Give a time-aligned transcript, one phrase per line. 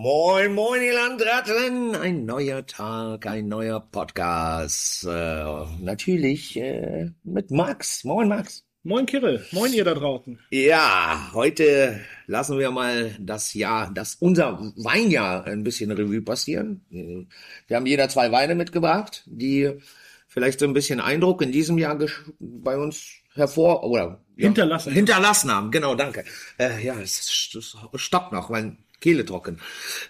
[0.00, 1.96] Moin, moin, ihr Landratten!
[1.96, 5.04] Ein neuer Tag, ein neuer Podcast.
[5.04, 8.04] Äh, natürlich äh, mit Max.
[8.04, 8.64] Moin, Max.
[8.84, 9.44] Moin, Kirill.
[9.50, 10.38] Moin, ihr da draußen.
[10.50, 11.98] Ja, heute
[12.28, 16.86] lassen wir mal das Jahr, das unser Weinjahr ein bisschen Revue passieren.
[17.66, 19.80] Wir haben jeder zwei Weine mitgebracht, die
[20.28, 21.98] vielleicht so ein bisschen Eindruck in diesem Jahr
[22.38, 25.72] bei uns hervor oder ja, hinterlassen hinterlassen haben.
[25.72, 26.22] Genau, danke.
[26.56, 27.28] Äh, ja, es
[27.96, 29.60] stoppt noch, weil Kehle trocken.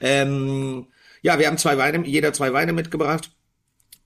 [0.01, 0.87] Ähm,
[1.23, 3.31] ja, wir haben zwei Weine, jeder zwei Weine mitgebracht.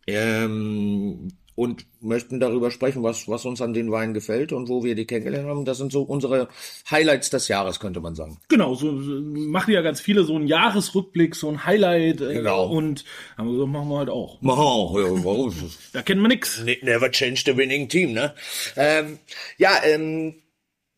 [0.06, 4.94] Ähm, und möchten darüber sprechen, was, was uns an den Weinen gefällt und wo wir
[4.94, 5.64] die kennengelernt haben.
[5.64, 6.48] Das sind so unsere
[6.90, 8.38] Highlights des Jahres, könnte man sagen.
[8.48, 12.20] Genau, so, so machen ja ganz viele so einen Jahresrückblick, so ein Highlight.
[12.22, 12.68] Äh, genau.
[12.68, 13.04] Und
[13.36, 14.40] so machen wir halt auch.
[14.40, 15.52] Machen ja,
[15.92, 16.62] Da kennen wir nix.
[16.62, 18.34] Ne, never change the winning team, ne?
[18.76, 19.18] Ähm,
[19.58, 20.34] ja, ähm,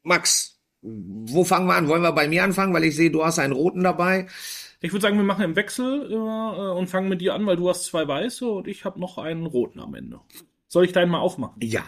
[0.02, 0.53] Max,
[0.84, 1.88] wo fangen wir an?
[1.88, 4.27] Wollen wir bei mir anfangen, weil ich sehe, du hast einen roten dabei.
[4.83, 7.71] Ich würde sagen, wir machen im Wechsel äh, und fangen mit dir an, weil du
[7.71, 10.21] hast zwei weiße und ich habe noch einen roten am Ende.
[10.68, 11.57] Soll ich deinen mal aufmachen?
[11.63, 11.85] Ja.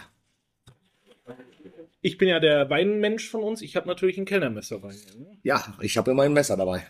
[2.01, 3.61] Ich bin ja der Weinmensch von uns.
[3.61, 5.15] Ich habe natürlich ein Kellnermesser bei mir.
[5.19, 5.37] Ne?
[5.43, 6.87] Ja, ich habe immer ein Messer dabei.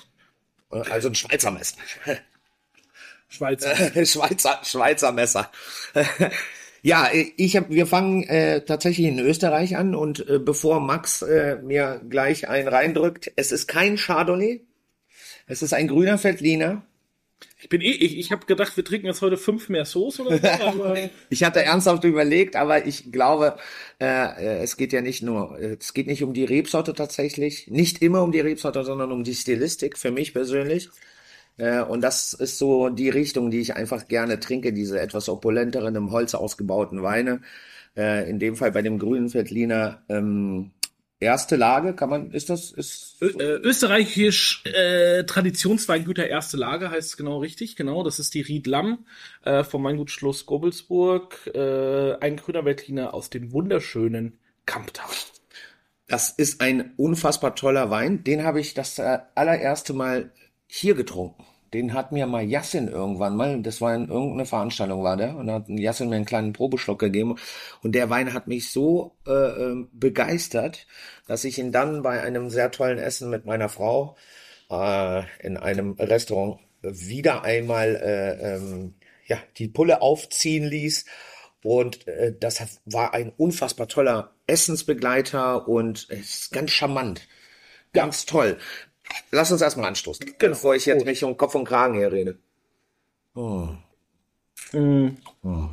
[0.69, 1.77] Also ein Schweizer Messer.
[3.27, 3.75] Schweizer.
[4.05, 5.52] Schweizer, Schweizer Messer.
[6.88, 11.57] Ja, ich hab, wir fangen äh, tatsächlich in Österreich an und äh, bevor Max äh,
[11.61, 14.61] mir gleich einen reindrückt, es ist kein Chardonnay,
[15.47, 16.83] es ist ein grüner Veltliner.
[17.59, 20.38] Ich bin eh, ich, ich habe gedacht, wir trinken jetzt heute fünf mehr Soße oder
[20.38, 20.47] so.
[20.65, 20.97] Aber
[21.30, 23.58] ich hatte ernsthaft überlegt, aber ich glaube,
[23.99, 28.02] äh, äh, es geht ja nicht nur, es geht nicht um die Rebsorte tatsächlich, nicht
[28.02, 30.89] immer um die Rebsorte, sondern um die Stilistik für mich persönlich.
[31.58, 35.95] Äh, und das ist so die Richtung, die ich einfach gerne trinke, diese etwas opulenteren,
[35.95, 37.41] im Holz ausgebauten Weine.
[37.95, 40.72] Äh, in dem Fall bei dem grünen Veltliner ähm,
[41.19, 43.17] erste Lage, kann man, ist das, ist.
[43.22, 48.03] Ö äh, Österreichisch äh, Traditionsweingüter erste Lage heißt es genau richtig, genau.
[48.03, 49.05] Das ist die Ried Lamm
[49.44, 55.10] äh, vom Weingut Schloss Gobelsburg, äh, ein grüner Veltliner aus dem wunderschönen Kamptal.
[56.08, 58.23] Das ist ein unfassbar toller Wein.
[58.23, 60.31] Den habe ich das äh, allererste Mal
[60.67, 61.43] hier getrunken.
[61.73, 65.48] Den hat mir mal Yassin irgendwann mal, das war in irgendeiner Veranstaltung war der, und
[65.48, 67.36] da hat Yassin mir einen kleinen Probeschluck gegeben.
[67.83, 70.88] Und der Wein hat mich so äh, ähm, begeistert,
[71.28, 74.16] dass ich ihn dann bei einem sehr tollen Essen mit meiner Frau
[74.70, 78.95] äh, in einem Restaurant wieder einmal äh, ähm,
[79.26, 81.05] ja, die Pulle aufziehen ließ.
[81.64, 87.28] Und äh, das war ein unfassbar toller Essensbegleiter und es ist ganz charmant.
[87.94, 88.58] Ganz toll.
[89.31, 90.53] Lass uns erstmal anstoßen, genau.
[90.53, 92.37] bevor ich jetzt mich um Kopf und Kragen herrede.
[93.35, 93.69] Oh.
[94.71, 95.17] Mhm.
[95.43, 95.69] Oh.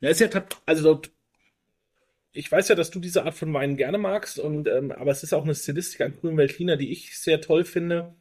[0.00, 0.28] Ja, ist ja
[0.64, 1.00] also
[2.32, 5.22] ich weiß ja, dass du diese Art von Wein gerne magst, und ähm, aber es
[5.22, 8.14] ist auch eine Stilistik an Grünen Veltliner, die ich sehr toll finde.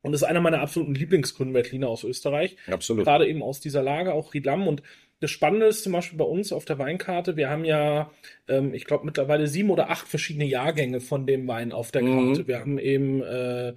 [0.00, 2.56] Und ist einer meiner absoluten Lieblingsgrünen Veltliner aus Österreich.
[2.68, 3.04] Absolut.
[3.04, 4.68] Gerade eben aus dieser Lage, auch Riedlam.
[4.68, 4.82] Und
[5.20, 8.10] das Spannende ist zum Beispiel bei uns auf der Weinkarte, wir haben ja,
[8.46, 12.34] ähm, ich glaube, mittlerweile sieben oder acht verschiedene Jahrgänge von dem Wein auf der mhm.
[12.34, 12.48] Karte.
[12.48, 13.74] Wir haben eben äh,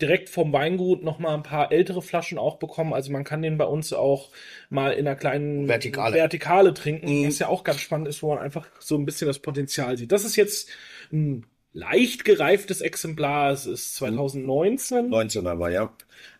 [0.00, 2.94] direkt vom Weingut noch mal ein paar ältere Flaschen auch bekommen.
[2.94, 4.30] Also man kann den bei uns auch
[4.70, 7.26] mal in einer kleinen Vertikale, Vertikale trinken, mhm.
[7.26, 10.12] was ja auch ganz spannend ist, wo man einfach so ein bisschen das Potenzial sieht.
[10.12, 10.70] Das ist jetzt
[11.12, 13.52] ein leicht gereiftes Exemplar.
[13.52, 15.10] Es ist 2019.
[15.10, 15.92] 19 aber, ja.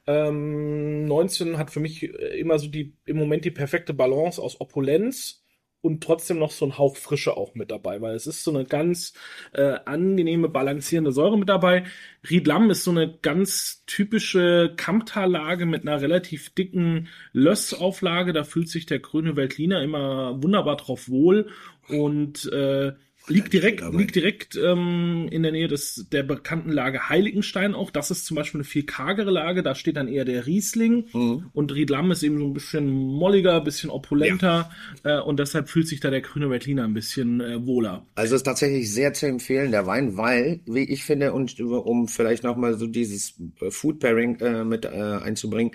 [0.08, 4.58] Ähm, 19 hat für mich äh, immer so die, im Moment die perfekte Balance aus
[4.58, 5.44] Opulenz
[5.82, 8.64] und trotzdem noch so ein Hauch Frische auch mit dabei, weil es ist so eine
[8.64, 9.12] ganz
[9.52, 11.84] äh, angenehme, balancierende Säure mit dabei.
[12.28, 18.32] Riedlam ist so eine ganz typische Kamptallage mit einer relativ dicken Lössauflage.
[18.32, 21.50] Da fühlt sich der grüne Veltliner immer wunderbar drauf wohl
[21.88, 22.94] und äh,
[23.28, 27.90] Liegt direkt, liegt direkt ähm, in der Nähe des der bekannten Lage Heiligenstein auch.
[27.90, 29.62] Das ist zum Beispiel eine viel kargere Lage.
[29.62, 31.46] Da steht dann eher der Riesling mhm.
[31.52, 34.70] und Riedlam ist eben so ein bisschen molliger, bisschen opulenter
[35.04, 35.18] ja.
[35.18, 38.06] äh, und deshalb fühlt sich da der grüne Veltliner ein bisschen äh, wohler.
[38.14, 42.44] Also ist tatsächlich sehr zu empfehlen der Wein, weil wie ich finde und um vielleicht
[42.44, 43.34] noch mal so dieses
[43.70, 45.72] Food Pairing äh, mit äh, einzubringen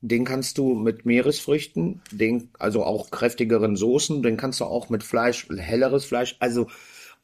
[0.00, 5.02] den kannst du mit Meeresfrüchten, den, also auch kräftigeren Soßen, den kannst du auch mit
[5.02, 6.68] Fleisch, helleres Fleisch, also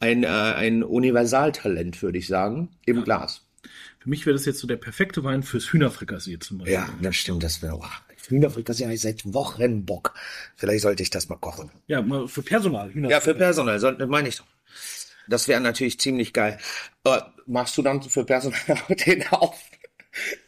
[0.00, 3.02] ein, äh, ein Universaltalent, würde ich sagen, im ja.
[3.02, 3.42] Glas.
[4.00, 6.74] Für mich wäre das jetzt so der perfekte Wein fürs Hühnerfrikassee zum Beispiel.
[6.74, 7.84] Ja, das stimmt, das wäre, oh,
[8.28, 10.14] Hühnerfrikassee habe ich seit Wochen Bock.
[10.56, 11.70] Vielleicht sollte ich das mal kochen.
[11.86, 12.90] Ja, mal für Personal.
[12.94, 14.46] Ja, für Personal, so, meine ich doch.
[15.28, 16.58] Das wäre natürlich ziemlich geil.
[17.04, 18.58] Äh, machst du dann für Personal
[19.06, 19.56] den auf?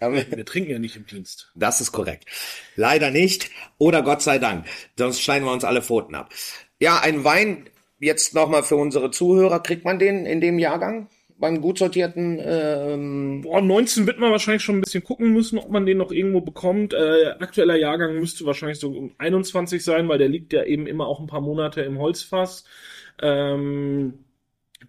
[0.01, 1.51] Wir trinken ja nicht im Dienst.
[1.55, 2.27] Das ist korrekt.
[2.77, 3.51] Leider nicht.
[3.79, 4.67] Oder Gott sei Dank.
[4.99, 6.33] Sonst schneiden wir uns alle Pfoten ab.
[6.81, 7.69] Ja, ein Wein,
[7.99, 11.09] jetzt nochmal für unsere Zuhörer, kriegt man den in dem Jahrgang?
[11.37, 12.41] beim gut sortierten.
[12.43, 16.13] Ähm Boah, 19 wird man wahrscheinlich schon ein bisschen gucken müssen, ob man den noch
[16.13, 16.95] irgendwo bekommt.
[16.95, 21.07] Äh, aktueller Jahrgang müsste wahrscheinlich so um 21 sein, weil der liegt ja eben immer
[21.07, 22.65] auch ein paar Monate im Holzfass.
[23.21, 24.25] Ähm,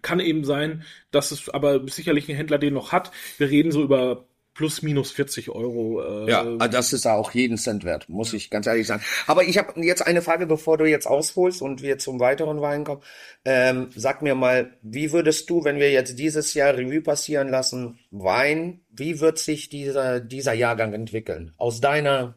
[0.02, 3.10] kann eben sein, dass es aber sicherlich ein Händler den noch hat.
[3.38, 4.26] Wir reden so über
[4.56, 6.24] plus minus 40 Euro.
[6.26, 9.02] Äh, ja, ah, das ist auch jeden Cent wert, muss ich ganz ehrlich sagen.
[9.26, 12.84] Aber ich habe jetzt eine Frage, bevor du jetzt ausholst und wir zum weiteren Wein
[12.84, 13.02] kommen.
[13.44, 17.98] Ähm, sag mir mal, wie würdest du, wenn wir jetzt dieses Jahr Revue passieren lassen,
[18.10, 21.52] Wein, wie wird sich dieser, dieser Jahrgang entwickeln?
[21.58, 22.34] Aus deiner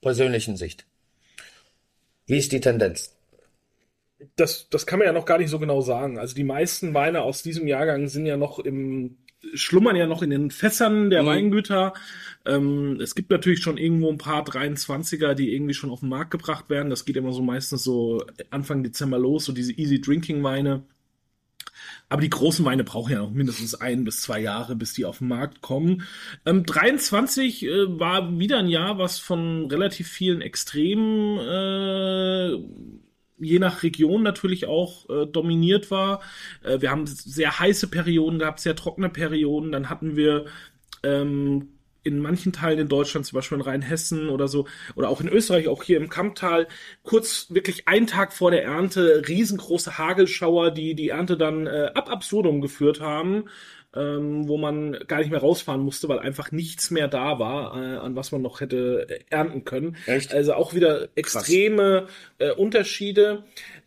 [0.00, 0.86] persönlichen Sicht.
[2.26, 3.14] Wie ist die Tendenz?
[4.36, 6.18] Das, das kann man ja noch gar nicht so genau sagen.
[6.18, 9.18] Also die meisten Weine aus diesem Jahrgang sind ja noch im
[9.54, 11.26] schlummern ja noch in den Fässern der mhm.
[11.26, 11.94] Weingüter.
[12.44, 16.30] Ähm, es gibt natürlich schon irgendwo ein paar 23er, die irgendwie schon auf den Markt
[16.30, 16.90] gebracht werden.
[16.90, 20.84] Das geht immer so meistens so Anfang Dezember los, so diese Easy Drinking Weine.
[22.08, 25.18] Aber die großen Weine brauchen ja noch mindestens ein bis zwei Jahre, bis die auf
[25.18, 26.02] den Markt kommen.
[26.44, 32.58] Ähm, 23 äh, war wieder ein Jahr, was von relativ vielen Extremen äh,
[33.42, 36.20] je nach Region natürlich auch äh, dominiert war.
[36.62, 39.72] Äh, wir haben sehr heiße Perioden gehabt, sehr trockene Perioden.
[39.72, 40.46] Dann hatten wir
[41.02, 41.68] ähm,
[42.04, 44.66] in manchen Teilen in Deutschland, zum Beispiel in Rheinhessen oder so,
[44.96, 46.66] oder auch in Österreich, auch hier im Kamptal,
[47.02, 52.10] kurz wirklich einen Tag vor der Ernte riesengroße Hagelschauer, die die Ernte dann äh, ab
[52.10, 53.44] absurdum geführt haben
[53.94, 57.96] ähm, wo man gar nicht mehr rausfahren musste, weil einfach nichts mehr da war, äh,
[57.98, 59.96] an was man noch hätte ernten können.
[60.06, 60.32] Echt?
[60.32, 62.06] Also auch wieder extreme
[62.38, 63.44] äh, Unterschiede.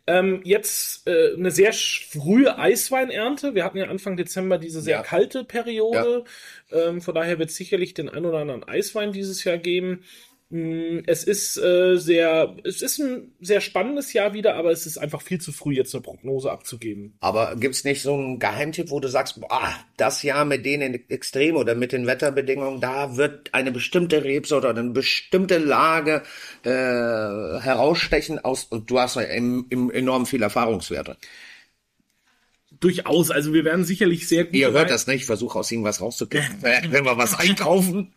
[0.08, 3.56] Ähm, jetzt äh, eine sehr frühe Eisweinernte.
[3.56, 5.04] Wir hatten ja Anfang Dezember diese sehr ja.
[5.04, 6.26] kalte Periode.
[6.70, 6.90] Ja.
[6.90, 10.04] Ähm, von daher wird es sicherlich den ein oder anderen Eiswein dieses Jahr geben.
[10.56, 14.98] Mm, es ist äh, sehr, es ist ein sehr spannendes Jahr wieder, aber es ist
[14.98, 17.18] einfach viel zu früh, jetzt eine Prognose abzugeben.
[17.20, 21.58] Aber gibt's nicht so einen Geheimtipp, wo du sagst, boah, das Jahr mit den Extremen
[21.58, 26.24] oder mit den Wetterbedingungen, da wird eine bestimmte Rebsorte oder eine bestimmte Lage
[26.64, 31.18] äh, herausstechen aus, und du hast ja im, im enorm viel Erfahrungswerte.
[32.80, 34.56] Durchaus, also wir werden sicherlich sehr gut.
[34.56, 38.14] Ihr hört das nicht, ich versuche aus irgendwas rauszukriegen, wenn wir was einkaufen.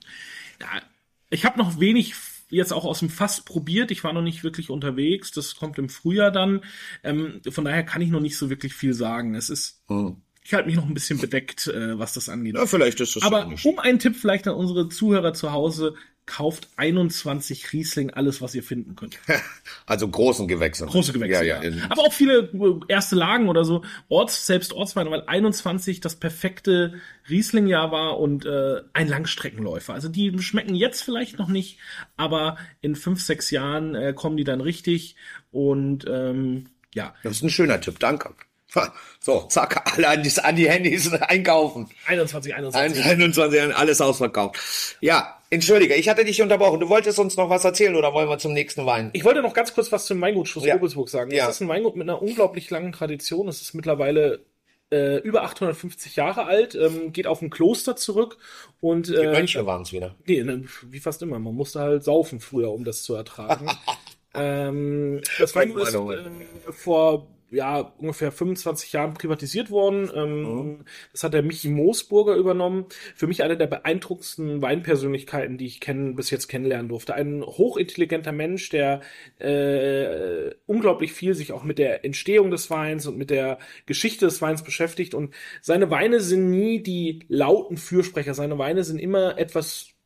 [0.61, 0.83] Ja,
[1.31, 2.15] ich habe noch wenig
[2.51, 3.91] jetzt auch aus dem Fass probiert.
[3.91, 5.33] Ich war noch nicht wirklich unterwegs.
[5.33, 6.63] Das kommt im Frühjahr dann.
[7.03, 9.35] Ähm, von daher kann ich noch nicht so wirklich viel sagen.
[9.35, 10.17] Es ist, hm.
[10.43, 12.57] ich halte mich noch ein bisschen bedeckt, äh, was das angeht.
[12.57, 15.95] Ja, vielleicht ist das Aber um einen Tipp vielleicht an unsere Zuhörer zu Hause
[16.29, 19.19] kauft 21 Riesling, alles, was ihr finden könnt.
[19.87, 20.85] Also großen Gewächse.
[20.85, 21.71] Große Gewächse, ja, ja.
[21.71, 21.85] ja.
[21.89, 27.01] Aber auch viele äh, erste Lagen oder so, Orts, selbst Ortsweine, weil 21 das perfekte
[27.31, 29.95] Riesling-Jahr war und äh, ein Langstreckenläufer.
[29.95, 31.79] Also die schmecken jetzt vielleicht noch nicht,
[32.19, 35.17] aber in fünf, sechs Jahren äh, kommen die dann richtig
[35.51, 37.15] und ähm, ja.
[37.23, 38.35] Das ist ein schöner Tipp, danke.
[39.21, 41.89] So, zack, alle an die, an die Handys einkaufen.
[42.07, 43.05] 21, 21.
[43.05, 44.97] 21, alles ausverkauft.
[45.01, 46.81] Ja, Entschuldige, ich hatte dich unterbrochen.
[46.81, 49.11] Du wolltest uns noch was erzählen oder wollen wir zum nächsten Wein?
[49.15, 50.77] Ich wollte noch ganz kurz was zum Weingut Schloss ja.
[50.77, 51.31] Obelsburg sagen.
[51.31, 51.49] Das ja.
[51.49, 53.49] ist ein Weingut mit einer unglaublich langen Tradition.
[53.49, 54.45] Es ist mittlerweile
[54.91, 58.39] äh, über 850 Jahre alt, ähm, geht auf ein Kloster zurück
[58.81, 60.15] und äh, Die Mönche waren es wieder.
[60.27, 61.39] Nee, ne, wie fast immer.
[61.39, 63.71] Man musste halt saufen früher, um das zu ertragen.
[64.35, 70.11] ähm, das Weingut ist äh, vor ja, ungefähr 25 Jahren privatisiert worden.
[70.15, 70.85] Ähm, mhm.
[71.13, 72.87] Das hat der Michi Moosburger übernommen.
[73.15, 77.15] Für mich eine der beeindruckendsten Weinpersönlichkeiten, die ich kennen, bis jetzt kennenlernen durfte.
[77.15, 79.01] Ein hochintelligenter Mensch, der
[79.39, 84.43] äh, unglaublich viel sich auch mit der Entstehung des Weins und mit der Geschichte des
[84.43, 85.15] Weins beschäftigt.
[85.15, 88.35] Und seine Weine sind nie die lauten Fürsprecher.
[88.35, 89.98] Seine Weine sind immer etwas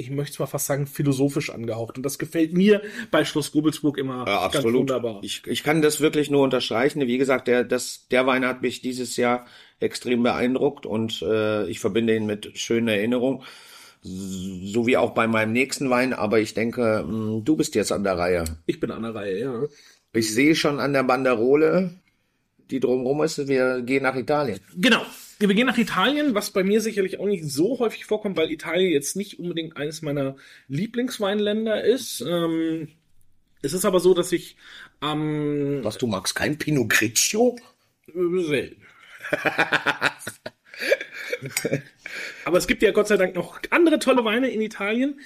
[0.00, 1.96] ich möchte es mal fast sagen, philosophisch angehaucht.
[1.96, 5.20] Und das gefällt mir bei Schloss Gobelsburg immer ja, ganz wunderbar.
[5.22, 7.06] Ich, ich kann das wirklich nur unterstreichen.
[7.06, 9.46] Wie gesagt, der, das, der Wein hat mich dieses Jahr
[9.78, 13.42] extrem beeindruckt und äh, ich verbinde ihn mit schönen Erinnerungen.
[14.02, 17.92] So wie auch bei meinem nächsten Wein, aber ich denke, mh, hm, du bist jetzt
[17.92, 18.44] an der Reihe.
[18.64, 19.62] Ich bin an der Reihe, ja.
[20.14, 21.90] Ich sehe schon an der Banderole,
[22.70, 24.58] die drumherum ist, wir gehen nach Italien.
[24.74, 25.02] Genau.
[25.40, 28.92] Wir gehen nach Italien, was bei mir sicherlich auch nicht so häufig vorkommt, weil Italien
[28.92, 30.36] jetzt nicht unbedingt eines meiner
[30.68, 32.20] Lieblingsweinländer ist.
[32.20, 32.88] Ähm,
[33.62, 34.56] es ist aber so, dass ich
[35.00, 35.78] am...
[35.78, 37.56] Ähm, was, du magst kein Pinot Grigio?
[38.12, 38.82] Selten.
[42.44, 45.20] aber es gibt ja Gott sei Dank noch andere tolle Weine in Italien.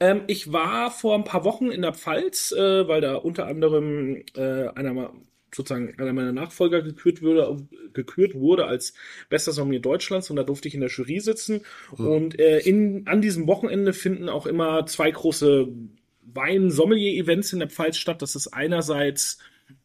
[0.00, 4.22] Ähm, ich war vor ein paar Wochen in der Pfalz, äh, weil da unter anderem
[4.34, 5.14] äh, einer
[5.56, 8.94] sozusagen einer meiner Nachfolger gekürt wurde, gekürt wurde als
[9.28, 11.62] bester Sommelier Deutschlands und da durfte ich in der Jury sitzen.
[11.96, 12.06] Mhm.
[12.06, 15.68] Und äh, in, an diesem Wochenende finden auch immer zwei große
[16.22, 18.22] Wein-Sommelier-Events in der Pfalz statt.
[18.22, 19.38] Das ist einerseits.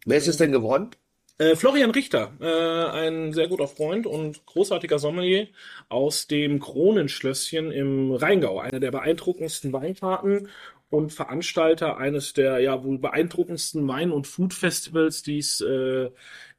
[0.05, 0.91] Wer ist es denn geworden?
[1.37, 5.47] Äh, Florian Richter, äh, ein sehr guter Freund und großartiger Sommelier
[5.89, 10.49] aus dem Kronenschlösschen im Rheingau, einer der beeindruckendsten Weinfahrten
[10.91, 16.09] und Veranstalter eines der ja wohl beeindruckendsten Wein- und Food-Festivals, die es äh,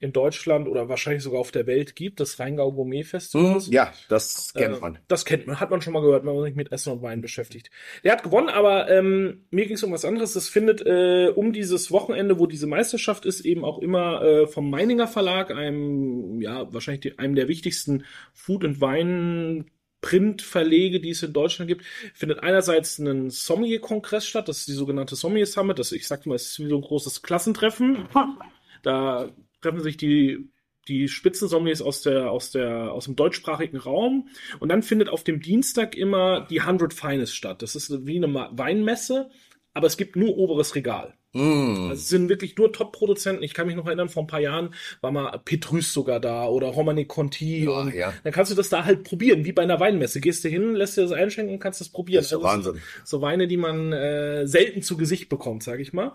[0.01, 3.61] in Deutschland oder wahrscheinlich sogar auf der Welt gibt, das Rheingau Gourmet Festival.
[3.61, 4.99] Hm, ja, das kennt Äh, man.
[5.07, 7.21] Das kennt man, hat man schon mal gehört, wenn man sich mit Essen und Wein
[7.21, 7.71] beschäftigt.
[8.05, 10.33] Der hat gewonnen, aber ähm, mir ging es um was anderes.
[10.33, 14.71] Das findet äh, um dieses Wochenende, wo diese Meisterschaft ist, eben auch immer äh, vom
[14.71, 19.67] Meininger Verlag, einem, ja, wahrscheinlich die, einem der wichtigsten Food- und Wein-
[20.03, 25.17] Printverlege, die es in Deutschland gibt, findet einerseits ein Sommelier-Kongress statt, das ist die sogenannte
[25.17, 28.09] Sommelier Summit, das, ich sag mal, ist wie so ein großes Klassentreffen.
[28.85, 29.31] Da
[29.61, 30.51] treffen sich die
[30.89, 34.29] die Spitzensommeliers aus der aus der aus dem deutschsprachigen Raum
[34.59, 37.63] und dann findet auf dem Dienstag immer die 100 Finest statt.
[37.63, 39.31] Das ist wie eine Weinmesse,
[39.73, 41.15] aber es gibt nur oberes Regal.
[41.35, 41.89] Hm.
[41.89, 43.43] Also es sind wirklich nur Top-Produzenten.
[43.43, 46.69] Ich kann mich noch erinnern, vor ein paar Jahren war mal Petrus sogar da oder
[46.69, 47.65] Romani Conti.
[47.65, 48.13] Ja, und ja.
[48.23, 50.21] Dann kannst du das da halt probieren, wie bei einer Weinmesse.
[50.21, 52.21] Gehst du hin, lässt dir das einschenken und kannst das probieren.
[52.21, 52.83] Das ist Also Wahnsinn.
[53.05, 56.13] So Weine, die man äh, selten zu Gesicht bekommt, sag ich mal.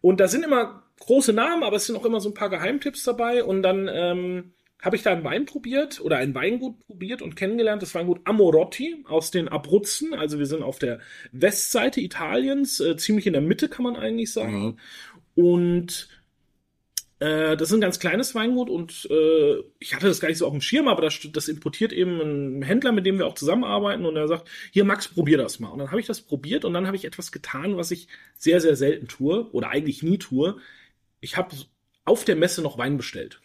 [0.00, 3.02] Und da sind immer große Namen, aber es sind auch immer so ein paar Geheimtipps
[3.02, 3.42] dabei.
[3.42, 7.82] Und dann ähm, habe ich da einen Wein probiert oder ein Weingut probiert und kennengelernt.
[7.82, 10.14] Das Weingut Amorotti aus den Abruzzen.
[10.14, 11.00] Also wir sind auf der
[11.32, 14.62] Westseite Italiens, äh, ziemlich in der Mitte kann man eigentlich sagen.
[14.62, 14.78] Mhm.
[15.34, 16.08] Und
[17.20, 20.46] äh, das ist ein ganz kleines Weingut und äh, ich hatte das gar nicht so
[20.46, 24.06] auf dem Schirm, aber das, das importiert eben ein Händler, mit dem wir auch zusammenarbeiten
[24.06, 25.68] und er sagt, hier Max, probier das mal.
[25.68, 28.62] Und dann habe ich das probiert und dann habe ich etwas getan, was ich sehr,
[28.62, 30.56] sehr selten tue oder eigentlich nie tue.
[31.20, 31.54] Ich habe
[32.06, 33.42] auf der Messe noch Wein bestellt.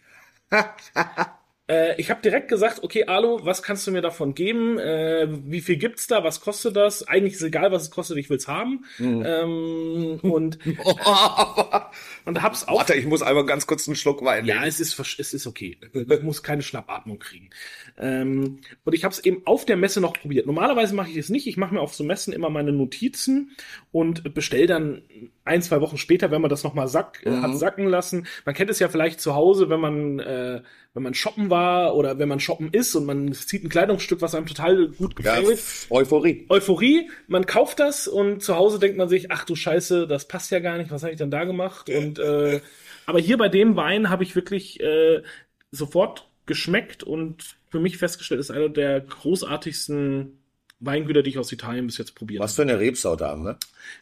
[1.68, 4.78] Äh, ich habe direkt gesagt, okay, Alo, was kannst du mir davon geben?
[4.78, 6.22] Äh, wie viel gibt's da?
[6.22, 7.08] Was kostet das?
[7.08, 8.84] Eigentlich ist egal, was es kostet, ich will's haben.
[9.00, 10.58] Ähm, und,
[12.24, 14.98] und hab's auch Warte, ich muss einmal ganz kurz einen Schluck Wein ja, es ist,
[15.18, 15.78] es ist okay.
[15.92, 17.50] Ich muss keine Schnappatmung kriegen.
[17.98, 20.46] Ähm, und ich habe es eben auf der Messe noch probiert.
[20.46, 21.46] Normalerweise mache ich es nicht.
[21.46, 23.52] Ich mache mir auf so Messen immer meine Notizen
[23.92, 25.02] und bestell dann
[25.44, 28.26] ein, zwei Wochen später, wenn man das nochmal sack, äh, hat sacken lassen.
[28.44, 30.62] Man kennt es ja vielleicht zu Hause, wenn man, äh,
[30.92, 34.34] wenn man shoppen war oder wenn man shoppen ist und man zieht ein Kleidungsstück, was
[34.34, 35.60] einem total gut Ja, gefällt.
[35.90, 36.46] Euphorie.
[36.48, 40.50] Euphorie, man kauft das und zu Hause denkt man sich, ach du Scheiße, das passt
[40.50, 41.88] ja gar nicht, was habe ich denn da gemacht?
[41.88, 42.60] Und äh,
[43.06, 45.22] aber hier bei dem Wein habe ich wirklich äh,
[45.70, 50.38] sofort geschmeckt und für mich festgestellt, ist einer der großartigsten
[50.80, 52.68] Weingüter, die ich aus Italien bis jetzt probiert Was habe.
[52.68, 53.58] für eine Rebsorte haben wir?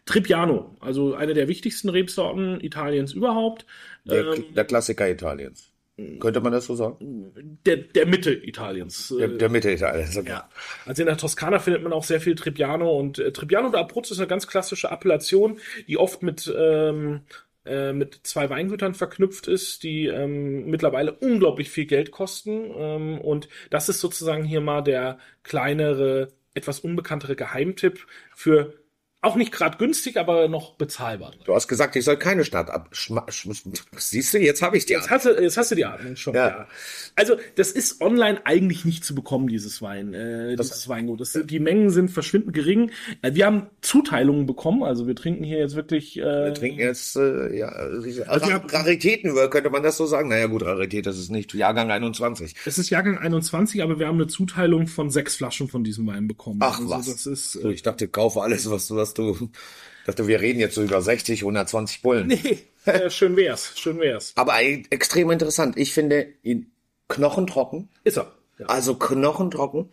[0.06, 3.64] Trippiano, also eine der wichtigsten Rebsorten Italiens überhaupt.
[4.04, 5.70] Der, Ähm, der Klassiker Italiens.
[6.18, 6.96] Könnte man das so sagen?
[7.64, 9.14] der, der Mitte Italiens.
[9.16, 10.16] Der, der Mitte Italiens.
[10.16, 10.28] Okay.
[10.28, 10.48] Ja.
[10.86, 14.12] Also in der Toskana findet man auch sehr viel Trebbiano und äh, Trebbiano oder Abruzzo
[14.12, 17.20] ist eine ganz klassische Appellation, die oft mit ähm,
[17.66, 22.70] äh, mit zwei Weingütern verknüpft ist, die ähm, mittlerweile unglaublich viel Geld kosten.
[22.76, 28.74] Ähm, und das ist sozusagen hier mal der kleinere, etwas unbekanntere Geheimtipp für
[29.24, 31.32] auch nicht gerade günstig, aber noch bezahlbar.
[31.44, 32.90] Du hast gesagt, ich soll keine Stadt ab.
[33.96, 34.92] Siehst du, jetzt habe ich die.
[34.94, 36.34] Jetzt hast, du, jetzt hast du die Atmung schon.
[36.34, 36.48] Ja.
[36.48, 36.68] Ja.
[37.16, 41.20] Also das ist online eigentlich nicht zu bekommen, dieses Wein, äh, dieses Weingut.
[41.20, 42.90] Das, die Mengen sind verschwindend gering.
[43.22, 46.18] Äh, wir haben Zuteilungen bekommen, also wir trinken hier jetzt wirklich.
[46.18, 50.06] Äh, Wir trinken jetzt, äh, ja, also wir Ra haben- Raritäten, könnte man das so
[50.06, 50.28] sagen?
[50.28, 52.54] Naja, gut, Rarität, das ist nicht Jahrgang 21.
[52.64, 56.26] es ist Jahrgang 21, aber wir haben eine Zuteilung von sechs Flaschen von diesem Wein
[56.28, 56.58] bekommen.
[56.62, 57.06] Ach, also was.
[57.06, 59.50] Das ist So, ich dachte, kaufe alles, was du, du,
[60.06, 62.26] dachte, wir reden jetzt so über 60, 120 Bullen.
[62.28, 64.32] nee, äh, schön wär's, schön wär's.
[64.36, 65.76] Aber extrem interessant.
[65.76, 66.72] Ich finde ihn
[67.08, 68.32] knochentrocken, Ist er.
[68.58, 68.66] Ja.
[68.66, 69.90] also knochentrocken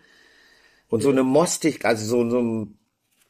[0.90, 2.78] und so eine Mostig, also so, so ein,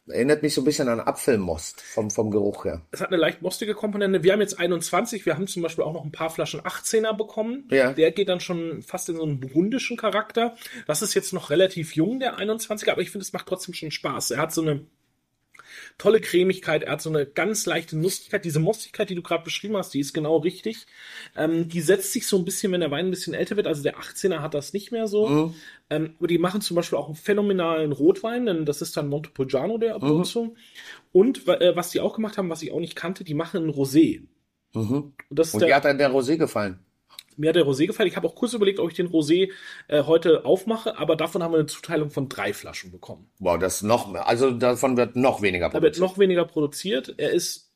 [0.07, 2.81] erinnert mich so ein bisschen an Apfelmost vom, vom Geruch her.
[2.91, 4.23] Es hat eine leicht mostige Komponente.
[4.23, 7.67] Wir haben jetzt 21, wir haben zum Beispiel auch noch ein paar Flaschen 18er bekommen.
[7.71, 7.93] Ja.
[7.93, 10.55] Der geht dann schon fast in so einen burgundischen Charakter.
[10.87, 13.91] Das ist jetzt noch relativ jung, der 21er, aber ich finde, es macht trotzdem schon
[13.91, 14.31] Spaß.
[14.31, 14.85] Er hat so eine
[15.97, 18.45] tolle Cremigkeit, er hat so eine ganz leichte Nussigkeit.
[18.45, 20.85] Diese Mostigkeit, die du gerade beschrieben hast, die ist genau richtig.
[21.35, 23.67] Ähm, die setzt sich so ein bisschen, wenn der Wein ein bisschen älter wird.
[23.67, 25.27] Also der 18er hat das nicht mehr so.
[25.89, 29.77] Ähm, aber die machen zum Beispiel auch einen phänomenalen Rotwein, denn das ist dann Montepulciano,
[29.77, 30.55] der Abruzzo.
[31.11, 33.71] Und äh, was die auch gemacht haben, was ich auch nicht kannte, die machen einen
[33.71, 34.21] Rosé.
[34.73, 36.79] Und das ist Und der, wie hat dann der Rosé gefallen?
[37.37, 38.09] Mir hat der Rosé gefallen.
[38.09, 39.51] Ich habe auch kurz überlegt, ob ich den Rosé
[39.87, 43.29] äh, heute aufmache, aber davon haben wir eine Zuteilung von drei Flaschen bekommen.
[43.39, 44.13] Wow, das noch.
[44.15, 46.01] Also davon wird noch weniger Da wird produziert.
[46.01, 47.15] noch weniger produziert.
[47.17, 47.71] Er ist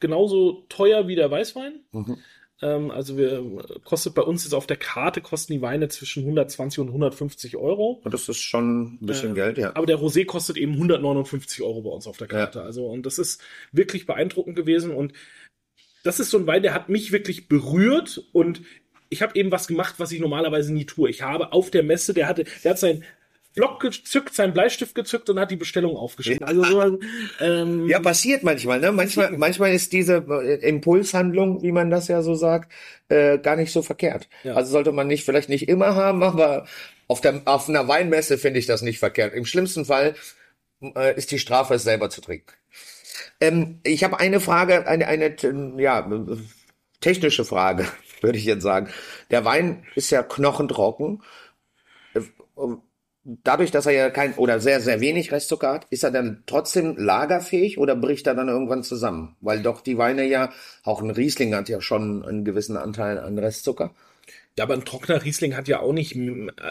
[0.00, 1.80] genauso teuer wie der Weißwein.
[1.92, 2.18] Mhm.
[2.60, 3.44] Ähm, also wir
[3.84, 8.00] kostet bei uns jetzt auf der Karte kosten die Weine zwischen 120 und 150 Euro.
[8.04, 9.76] Und das ist schon ein bisschen Geld, ja.
[9.76, 12.62] Aber der Rosé kostet eben 159 Euro bei uns auf der Karte.
[12.62, 13.40] Also, und das ist
[13.72, 14.92] wirklich beeindruckend gewesen.
[14.92, 15.12] Und
[16.04, 18.62] das ist so ein Wein, der hat mich wirklich berührt und
[19.10, 21.10] ich habe eben was gemacht, was ich normalerweise nie tue.
[21.10, 23.04] Ich habe auf der Messe, der hatte, der hat sein
[23.54, 26.46] Block gezückt, seinen Bleistift gezückt und hat die Bestellung aufgeschrieben.
[26.46, 26.98] Also so,
[27.40, 28.78] ähm, ja, passiert manchmal.
[28.78, 28.92] Ne?
[28.92, 32.70] Manchmal, manchmal ist diese äh, Impulshandlung, wie man das ja so sagt,
[33.08, 34.28] äh, gar nicht so verkehrt.
[34.44, 34.54] Ja.
[34.54, 36.66] Also sollte man nicht vielleicht nicht immer haben, aber
[37.08, 39.34] auf, der, auf einer Weinmesse finde ich das nicht verkehrt.
[39.34, 40.14] Im schlimmsten Fall
[40.80, 42.52] äh, ist die Strafe, es selber zu trinken.
[43.40, 45.36] Ähm, ich habe eine Frage, eine, eine
[45.78, 46.08] ja,
[47.00, 47.86] technische Frage,
[48.20, 48.88] würde ich jetzt sagen.
[49.30, 51.22] Der Wein ist ja knochentrocken
[52.14, 52.20] äh,
[53.28, 56.96] dadurch, dass er ja kein oder sehr, sehr wenig Restzucker hat, ist er dann trotzdem
[56.96, 59.36] lagerfähig oder bricht er dann irgendwann zusammen?
[59.40, 60.50] Weil doch die Weine ja,
[60.82, 63.94] auch ein Riesling hat ja schon einen gewissen Anteil an Restzucker.
[64.58, 66.18] Ja, aber ein trockener Riesling hat ja auch nicht,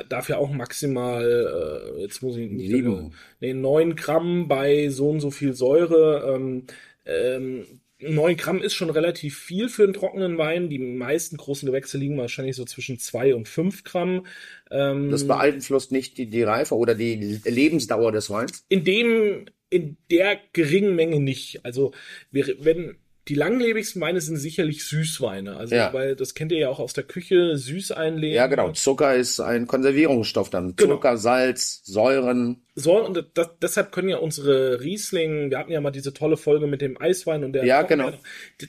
[0.09, 3.13] darf ja auch maximal, äh, jetzt muss ich nicht, Sieben.
[3.39, 6.35] nee, neun Gramm bei so und so viel Säure.
[6.35, 6.65] Ähm,
[7.05, 7.65] ähm,
[7.99, 10.69] 9 Gramm ist schon relativ viel für einen trockenen Wein.
[10.69, 14.25] Die meisten großen Gewächse liegen wahrscheinlich so zwischen 2 und 5 Gramm.
[14.69, 18.65] Ähm, das beeinflusst nicht die, die Reife oder die Lebensdauer des Weins?
[18.69, 21.65] In dem, in der geringen Menge nicht.
[21.65, 21.91] Also,
[22.31, 25.57] wenn, die langlebigsten Weine sind sicherlich Süßweine.
[25.57, 25.91] Also, ja.
[25.93, 28.35] weil das kennt ihr ja auch aus der Küche, süß einlegen.
[28.35, 28.71] Ja, genau.
[28.71, 30.75] Zucker ist ein Konservierungsstoff dann.
[30.75, 30.95] Genau.
[30.95, 32.61] Zucker, Salz, Säuren.
[32.75, 36.67] So, und das, deshalb können ja unsere Riesling, wir hatten ja mal diese tolle Folge
[36.67, 37.65] mit dem Eiswein und der.
[37.65, 38.11] Ja, genau.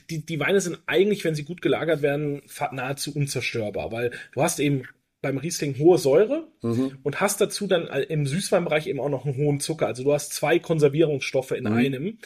[0.09, 4.59] Die, die Weine sind eigentlich, wenn sie gut gelagert werden, nahezu unzerstörbar, weil du hast
[4.59, 4.83] eben
[5.21, 6.97] beim Riesling hohe Säure mhm.
[7.03, 9.87] und hast dazu dann im Süßweinbereich eben auch noch einen hohen Zucker.
[9.87, 11.73] Also du hast zwei Konservierungsstoffe in mhm.
[11.73, 12.17] einem.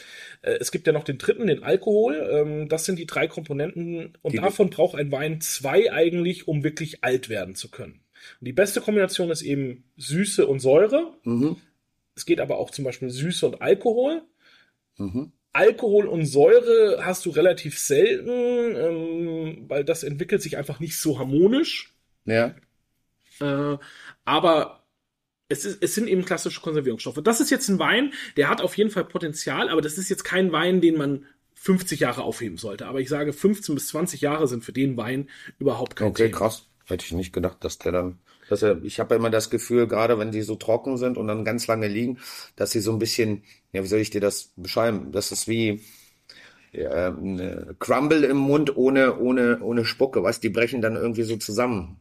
[0.42, 2.28] Äh, es gibt ja noch den dritten, den Alkohol.
[2.30, 6.62] Ähm, das sind die drei Komponenten und die davon braucht ein Wein zwei eigentlich, um
[6.62, 8.00] wirklich alt werden zu können.
[8.40, 11.14] Und die beste Kombination ist eben Süße und Säure.
[11.24, 11.56] Mhm.
[12.14, 14.22] Es geht aber auch zum Beispiel Süße und Alkohol.
[14.98, 15.32] Mhm.
[15.52, 21.18] Alkohol und Säure hast du relativ selten, ähm, weil das entwickelt sich einfach nicht so
[21.18, 21.94] harmonisch.
[22.24, 22.54] Ja.
[23.40, 23.78] Äh,
[24.24, 24.84] aber
[25.48, 27.20] es, ist, es sind eben klassische Konservierungsstoffe.
[27.22, 30.24] Das ist jetzt ein Wein, der hat auf jeden Fall Potenzial, aber das ist jetzt
[30.24, 32.86] kein Wein, den man 50 Jahre aufheben sollte.
[32.86, 36.36] Aber ich sage, 15 bis 20 Jahre sind für den Wein überhaupt kein okay, Thema.
[36.36, 36.66] Okay, krass.
[36.86, 38.18] Hätte ich nicht gedacht, dass der dann,
[38.50, 41.44] dass er, ich habe immer das Gefühl, gerade wenn die so trocken sind und dann
[41.44, 42.18] ganz lange liegen,
[42.56, 45.10] dass sie so ein bisschen, ja, wie soll ich dir das beschreiben?
[45.12, 45.80] Das ist wie,
[46.72, 47.16] ja,
[47.78, 51.98] Crumble im Mund ohne, ohne, ohne Spucke, weißt, die brechen dann irgendwie so zusammen.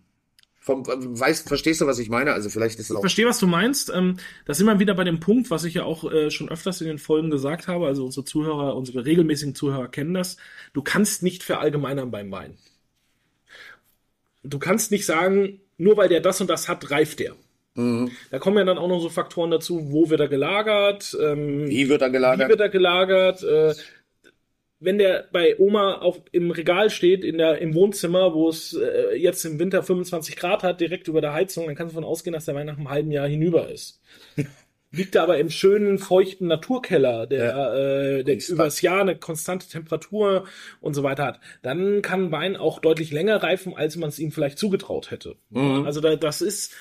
[0.65, 2.31] Vom, weißt, verstehst du, was ich meine?
[2.31, 3.91] Also vielleicht ist es Ich verstehe, was du meinst.
[3.93, 6.79] Ähm, da sind wir wieder bei dem Punkt, was ich ja auch äh, schon öfters
[6.79, 7.85] in den Folgen gesagt habe.
[7.85, 10.37] Also unsere Zuhörer, unsere regelmäßigen Zuhörer kennen das.
[10.71, 12.57] Du kannst nicht verallgemeinern beim Wein.
[14.41, 17.35] Du kannst nicht sagen, nur weil der das und das hat, reift der.
[17.75, 18.11] Mhm.
[18.31, 21.89] Da kommen ja dann auch noch so Faktoren dazu, wo wird er gelagert, ähm, wie
[21.89, 23.73] wird er gelagert, wie wird er gelagert, äh,
[24.83, 29.15] wenn der bei Oma auf, im Regal steht, in der, im Wohnzimmer, wo es äh,
[29.15, 32.33] jetzt im Winter 25 Grad hat, direkt über der Heizung, dann kannst du davon ausgehen,
[32.33, 34.01] dass der Wein nach einem halben Jahr hinüber ist.
[34.91, 37.75] Liegt er aber im schönen, feuchten Naturkeller, der, ja.
[37.75, 40.45] äh, der übers Jahr eine konstante Temperatur
[40.81, 44.31] und so weiter hat, dann kann Wein auch deutlich länger reifen, als man es ihm
[44.31, 45.35] vielleicht zugetraut hätte.
[45.49, 45.85] Mhm.
[45.85, 46.75] Also da, das ist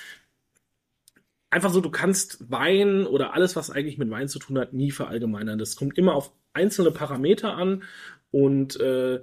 [1.49, 4.91] einfach so, du kannst Wein oder alles, was eigentlich mit Wein zu tun hat, nie
[4.91, 5.57] verallgemeinern.
[5.57, 7.83] Das kommt immer auf einzelne Parameter an
[8.31, 9.19] und äh,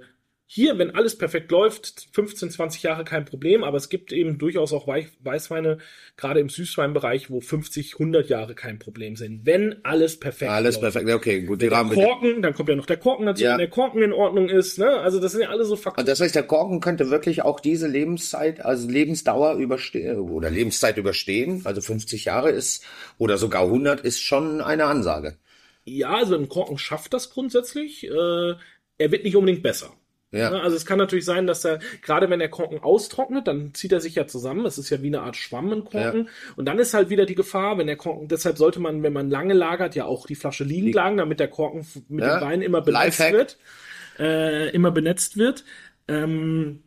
[0.53, 4.73] hier, wenn alles perfekt läuft, 15, 20 Jahre kein Problem, aber es gibt eben durchaus
[4.73, 5.77] auch Weißweine,
[6.17, 10.93] gerade im Süßweinbereich, wo 50, 100 Jahre kein Problem sind, wenn alles perfekt Alles läuft.
[10.93, 11.61] perfekt, okay, gut.
[11.61, 13.51] Die der Korken, dann kommt ja noch der Korken dazu, ja.
[13.51, 14.89] wenn der Korken in Ordnung ist, ne?
[14.89, 16.05] Also das sind ja alle so Faktoren.
[16.05, 21.61] Das heißt, der Korken könnte wirklich auch diese Lebenszeit, also Lebensdauer überstehen, oder Lebenszeit überstehen,
[21.63, 22.83] also 50 Jahre ist,
[23.17, 25.37] oder sogar 100 ist schon eine Ansage.
[25.97, 28.55] Ja, also ein Korken schafft das grundsätzlich, äh,
[28.97, 29.91] er wird nicht unbedingt besser.
[30.31, 30.49] Ja.
[30.49, 33.91] Ne, also es kann natürlich sein, dass er, gerade wenn der Korken austrocknet, dann zieht
[33.91, 34.63] er sich ja zusammen.
[34.63, 36.25] Das ist ja wie eine Art Schwamm im Korken.
[36.25, 36.53] Ja.
[36.55, 39.29] Und dann ist halt wieder die Gefahr, wenn der Korken, deshalb sollte man, wenn man
[39.29, 42.39] lange lagert, ja auch die Flasche liegen lagen, damit der Korken mit ja.
[42.39, 43.33] dem Wein immer benetzt Lifehack.
[43.33, 43.57] wird.
[44.19, 45.65] Äh, immer benetzt wird.
[46.07, 46.83] Ähm,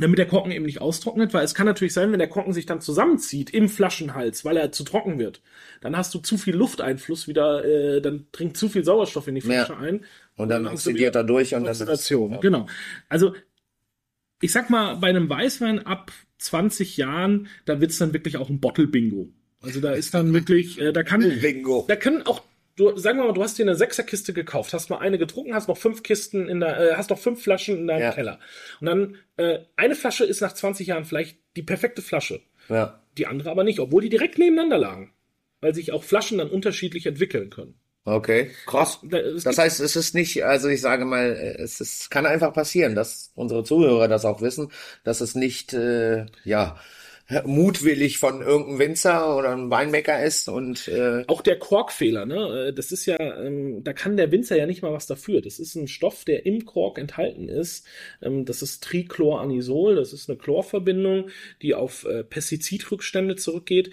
[0.00, 2.66] damit der Korken eben nicht austrocknet, weil es kann natürlich sein, wenn der Korken sich
[2.66, 5.42] dann zusammenzieht im Flaschenhals, weil er zu trocken wird,
[5.80, 9.40] dann hast du zu viel Lufteinfluss wieder, äh, dann dringt zu viel Sauerstoff in die
[9.40, 9.78] Flasche ja.
[9.78, 10.04] ein
[10.36, 12.10] und dann oxidiert er durch und das ist.
[12.10, 12.38] Ja.
[12.38, 12.66] Genau.
[13.08, 13.34] Also,
[14.40, 18.60] ich sag mal, bei einem Weißwein ab 20 Jahren, da wird's dann wirklich auch ein
[18.60, 19.32] Bottle-Bingo.
[19.60, 21.84] Also da ist dann wirklich, äh, da kann, Bingo.
[21.88, 22.42] da können auch,
[22.78, 25.68] du, sagen wir mal, du hast dir eine Sechserkiste gekauft, hast mal eine getrunken, hast
[25.68, 28.12] noch fünf Kisten in der, äh, hast noch fünf Flaschen in deinem ja.
[28.12, 28.38] Keller.
[28.80, 32.40] Und dann, äh, eine Flasche ist nach 20 Jahren vielleicht die perfekte Flasche.
[32.68, 33.02] Ja.
[33.16, 35.12] Die andere aber nicht, obwohl die direkt nebeneinander lagen.
[35.60, 37.74] Weil sich auch Flaschen dann unterschiedlich entwickeln können.
[38.04, 39.00] Okay, krass.
[39.02, 41.26] Das heißt, es ist nicht, also ich sage mal,
[41.58, 44.70] es ist, kann einfach passieren, dass unsere Zuhörer das auch wissen,
[45.04, 46.78] dass es nicht, äh, ja,
[47.44, 52.68] mutwillig von irgendeinem Winzer oder einem Weinmaker ist und äh, Auch der Korkfehler, ne?
[52.68, 55.42] äh, Das ist ja, ähm, da kann der Winzer ja nicht mal was dafür.
[55.42, 57.86] Das ist ein Stoff, der im Kork enthalten ist.
[58.22, 61.28] Ähm, das ist Trichloranisol, das ist eine Chlorverbindung,
[61.60, 63.90] die auf äh, Pestizidrückstände zurückgeht.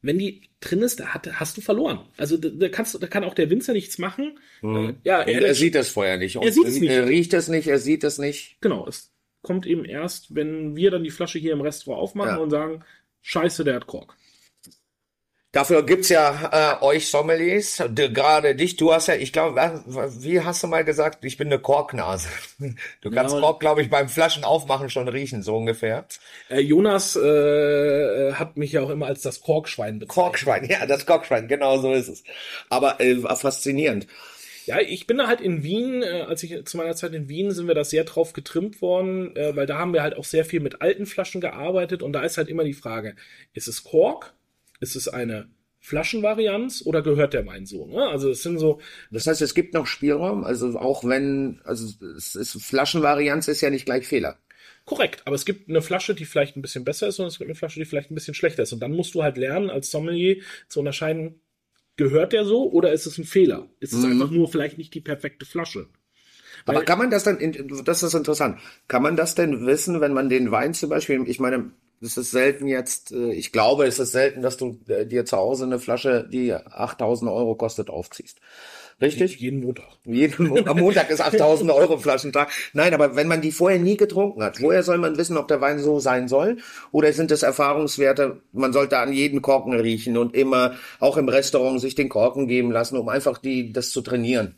[0.00, 2.00] Wenn die drin ist, da hat, hast du verloren.
[2.18, 4.38] Also da, da kannst da kann auch der Winzer nichts machen.
[4.62, 6.36] Äh, ja, und er sieht es vorher nicht.
[6.36, 6.90] Und Er sieht es nicht.
[6.90, 8.58] Er riecht es nicht, er sieht es nicht.
[8.60, 9.13] Genau, es
[9.44, 12.36] kommt eben erst, wenn wir dann die Flasche hier im Restaurant aufmachen Ja.
[12.38, 12.84] und sagen,
[13.22, 14.16] Scheiße, der hat Kork.
[15.52, 19.54] Dafür gibt's ja äh, euch Sommeliers, gerade dich, du hast ja, ich glaube,
[20.18, 22.28] wie hast du mal gesagt, ich bin eine Korknase.
[23.02, 23.40] Du kannst Ja.
[23.40, 26.06] Kork, glaube ich, beim Flaschenaufmachen schon riechen, so ungefähr.
[26.50, 30.24] Äh, Jonas äh, hat mich ja auch immer als das Korkschwein bezeichnet.
[30.24, 32.24] Korkschwein, ja, das Korkschwein, genau so ist es.
[32.68, 34.08] Aber äh, faszinierend.
[34.66, 37.50] Ja, ich bin da halt in Wien, äh, als ich zu meiner Zeit in Wien
[37.50, 40.44] sind wir da sehr drauf getrimmt worden, äh, weil da haben wir halt auch sehr
[40.44, 43.16] viel mit alten Flaschen gearbeitet und da ist halt immer die Frage,
[43.52, 44.34] ist es Kork?
[44.80, 45.48] Ist es eine
[45.80, 47.86] Flaschenvarianz oder gehört der Wein so?
[47.86, 48.06] Ne?
[48.08, 52.34] Also es sind so, Das heißt, es gibt noch Spielraum, also auch wenn, also es
[52.34, 54.38] ist Flaschenvarianz ist ja nicht gleich Fehler.
[54.86, 57.48] Korrekt, aber es gibt eine Flasche, die vielleicht ein bisschen besser ist und es gibt
[57.48, 58.72] eine Flasche, die vielleicht ein bisschen schlechter ist.
[58.72, 61.40] Und dann musst du halt lernen, als Sommelier zu unterscheiden,
[61.96, 63.68] gehört der so oder ist es ein Fehler?
[63.80, 65.88] Ist es einfach nur vielleicht nicht die perfekte Flasche?
[66.66, 67.38] Aber Weil- kann man das dann,
[67.84, 71.40] das ist interessant, kann man das denn wissen, wenn man den Wein zum Beispiel, ich
[71.40, 75.24] meine, es ist selten jetzt, äh, ich glaube, es ist selten, dass du äh, dir
[75.24, 78.40] zu Hause eine Flasche, die 8000 Euro kostet, aufziehst.
[79.00, 79.40] Richtig?
[79.40, 79.86] Jeden Montag.
[80.04, 82.50] Jeden Mo am Montag ist 8000 Euro Flaschentag.
[82.72, 85.60] Nein, aber wenn man die vorher nie getrunken hat, woher soll man wissen, ob der
[85.60, 86.58] Wein so sein soll?
[86.92, 91.80] Oder sind es Erfahrungswerte, man sollte an jeden Korken riechen und immer auch im Restaurant
[91.80, 94.56] sich den Korken geben lassen, um einfach die, das zu trainieren?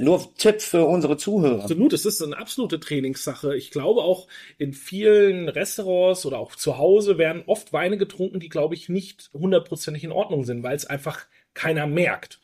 [0.00, 1.62] Nur Tipp für unsere Zuhörer.
[1.62, 3.56] Absolut, es ist eine absolute Trainingssache.
[3.56, 4.26] Ich glaube auch
[4.58, 9.30] in vielen Restaurants oder auch zu Hause werden oft Weine getrunken, die, glaube ich, nicht
[9.32, 12.40] hundertprozentig in Ordnung sind, weil es einfach keiner merkt.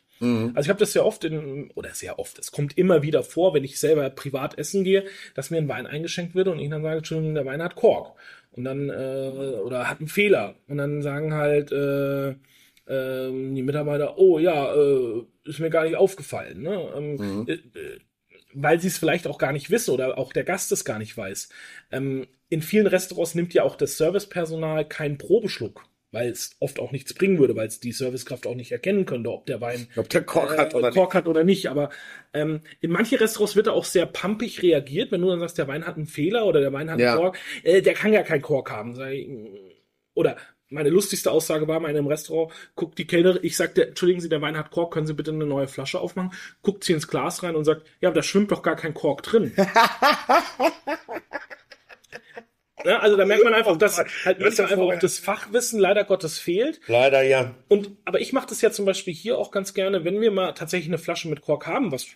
[0.54, 3.54] Also ich habe das sehr oft in, oder sehr oft, es kommt immer wieder vor,
[3.54, 5.04] wenn ich selber privat essen gehe,
[5.34, 8.16] dass mir ein Wein eingeschenkt wird und ich dann sage, Entschuldigung, der Wein hat Kork.
[8.52, 10.56] Und dann, äh, oder hat einen Fehler.
[10.68, 12.34] Und dann sagen halt äh,
[12.86, 16.62] ähm, die Mitarbeiter, oh ja, äh, ist mir gar nicht aufgefallen.
[16.62, 16.92] Ne?
[16.94, 17.98] Ähm, äh, äh,
[18.54, 21.16] weil sie es vielleicht auch gar nicht wissen oder auch der Gast es gar nicht
[21.16, 21.48] weiß.
[21.90, 26.92] Ähm, in vielen Restaurants nimmt ja auch das Servicepersonal keinen Probeschluck, weil es oft auch
[26.92, 30.08] nichts bringen würde, weil es die Servicekraft auch nicht erkennen könnte, ob der Wein Ob
[30.10, 30.94] der Kork hat äh, oder nicht.
[30.96, 31.68] Kork hat oder nicht.
[31.68, 31.90] Aber
[32.34, 35.68] ähm, in manchen Restaurants wird da auch sehr pumpig reagiert, wenn du dann sagst, der
[35.68, 37.12] Wein hat einen Fehler oder der Wein hat Ja.
[37.14, 37.38] einen Kork.
[37.64, 38.92] Äh, der kann ja keinen Kork haben.
[38.92, 39.56] Mm,
[40.14, 40.36] Oder
[40.68, 44.28] meine lustigste Aussage war mal in einem Restaurant, guckt die Kellnerin, ich sagte, entschuldigen Sie,
[44.30, 46.32] der Wein hat Kork, können Sie bitte eine neue Flasche aufmachen?
[46.62, 49.22] Guckt sie ins Glas rein und sagt, ja, aber da schwimmt doch gar kein Kork
[49.22, 49.52] drin.
[52.84, 56.38] Ja, also da merkt man einfach, dass halt Das einfach auch das Fachwissen leider Gottes
[56.38, 56.80] fehlt.
[56.86, 57.54] Leider ja.
[57.68, 60.52] Und, aber ich mache das ja zum Beispiel hier auch ganz gerne, wenn wir mal
[60.52, 62.06] tatsächlich eine Flasche mit Kork haben, was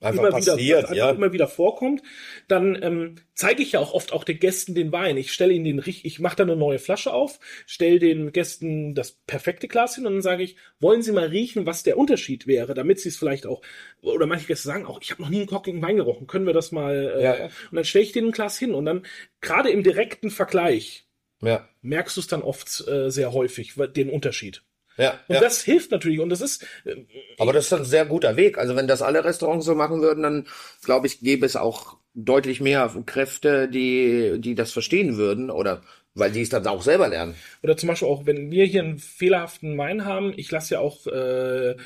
[0.00, 1.08] Einfach immer passiert, wieder, was ja.
[1.08, 2.02] einfach immer wieder vorkommt,
[2.46, 5.16] dann ähm, zeige ich ja auch oft auch den Gästen den Wein.
[5.16, 9.18] Ich stelle ihnen den ich mache dann eine neue Flasche auf, stelle den Gästen das
[9.26, 12.74] perfekte Glas hin und dann sage ich, wollen Sie mal riechen, was der Unterschied wäre,
[12.74, 13.60] damit Sie es vielleicht auch,
[14.00, 16.54] oder manche Gäste sagen auch, ich habe noch nie einen korkigen Wein gerochen, können wir
[16.54, 17.44] das mal, äh, Ja, ja.
[17.46, 19.04] und dann stelle ich denen ein Glas hin und dann
[19.40, 21.08] gerade im direkten Vergleich
[21.42, 24.62] Ja, merkst du es dann oft äh, sehr häufig, den Unterschied.
[24.98, 25.40] Ja, Und ja.
[25.40, 26.20] das hilft natürlich.
[26.20, 26.96] Und das ist, äh,
[27.38, 28.58] Aber das ist ein sehr guter Weg.
[28.58, 30.46] Also wenn das alle Restaurants so machen würden, dann
[30.84, 35.82] glaube ich, gäbe es auch deutlich mehr Kräfte, die, die das verstehen würden oder
[36.14, 37.36] weil die es dann auch selber lernen.
[37.62, 41.06] oder zum Beispiel auch, wenn wir hier einen fehlerhaften Wein haben, ich lasse ja auch
[41.06, 41.76] äh, äh,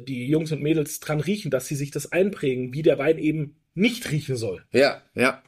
[0.00, 3.56] die Jungs und Mädels dran riechen, dass sie sich das einprägen, wie der Wein eben
[3.74, 4.64] nicht riechen soll.
[4.72, 5.42] Ja, ja.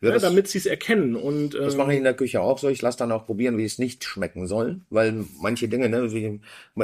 [0.00, 1.16] Ja Ja, das, damit sie es erkennen.
[1.16, 2.68] Und das ähm, mache ich in der Küche auch so.
[2.68, 6.40] Ich lasse dann auch probieren, wie es nicht schmecken soll, weil manche Dinge, ne, wie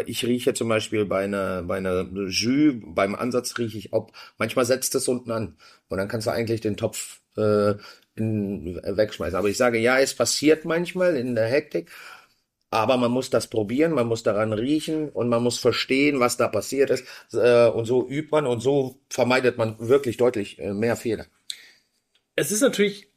[0.07, 4.64] ich rieche zum Beispiel bei einer bei einer Jus, beim Ansatz rieche ich, ob manchmal
[4.64, 5.57] setzt es unten an
[5.88, 7.75] und dann kannst du eigentlich den Topf äh,
[8.16, 9.37] in, wegschmeißen.
[9.38, 11.90] Aber ich sage, ja, es passiert manchmal in der Hektik.
[12.70, 16.48] Aber man muss das probieren, man muss daran riechen und man muss verstehen, was da
[16.48, 17.05] passiert ist.
[17.35, 21.27] Äh, Und so übt man und so vermeidet man wirklich deutlich äh, mehr Fehler.
[22.43, 23.09] Es ist natürlich,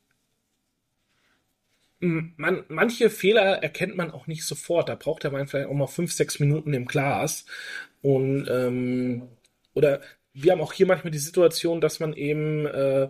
[2.01, 4.89] m- man, manche Fehler erkennt man auch nicht sofort.
[4.89, 7.45] Da braucht der Wein vielleicht auch mal fünf, sechs Minuten im Glas.
[8.01, 9.23] Und ähm,
[9.73, 10.01] oder
[10.33, 13.09] wir haben auch hier manchmal die Situation, dass man eben äh,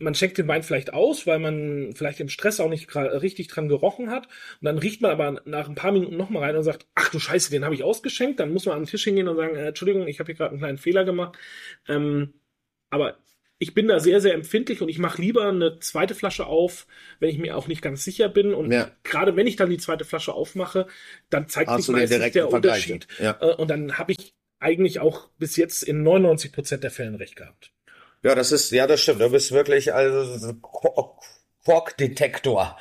[0.00, 3.68] man schenkt den Wein vielleicht aus, weil man vielleicht im Stress auch nicht richtig dran
[3.68, 4.26] gerochen hat.
[4.60, 7.18] Und dann riecht man aber nach ein paar Minuten nochmal rein und sagt, ach du
[7.18, 8.38] Scheiße, den habe ich ausgeschenkt.
[8.38, 10.50] Dann muss man an den Tisch hingehen und sagen, äh, Entschuldigung, ich habe hier gerade
[10.50, 11.36] einen kleinen Fehler gemacht.
[11.88, 12.34] Ähm,
[12.90, 13.18] aber
[13.58, 16.86] ich bin da sehr, sehr empfindlich und ich mache lieber eine zweite Flasche auf,
[17.18, 18.54] wenn ich mir auch nicht ganz sicher bin.
[18.54, 18.90] Und ja.
[19.02, 20.86] gerade wenn ich dann die zweite Flasche aufmache,
[21.28, 23.08] dann zeigt Hast sich meistens der Unterschied.
[23.18, 23.36] Ja.
[23.40, 27.36] Äh, und dann habe ich eigentlich auch bis jetzt in 99 Prozent der Fällen recht
[27.36, 27.72] gehabt.
[28.22, 29.20] Ja, das ist, ja, das stimmt.
[29.20, 30.54] Du bist wirklich also
[31.64, 32.76] Quark-Detektor.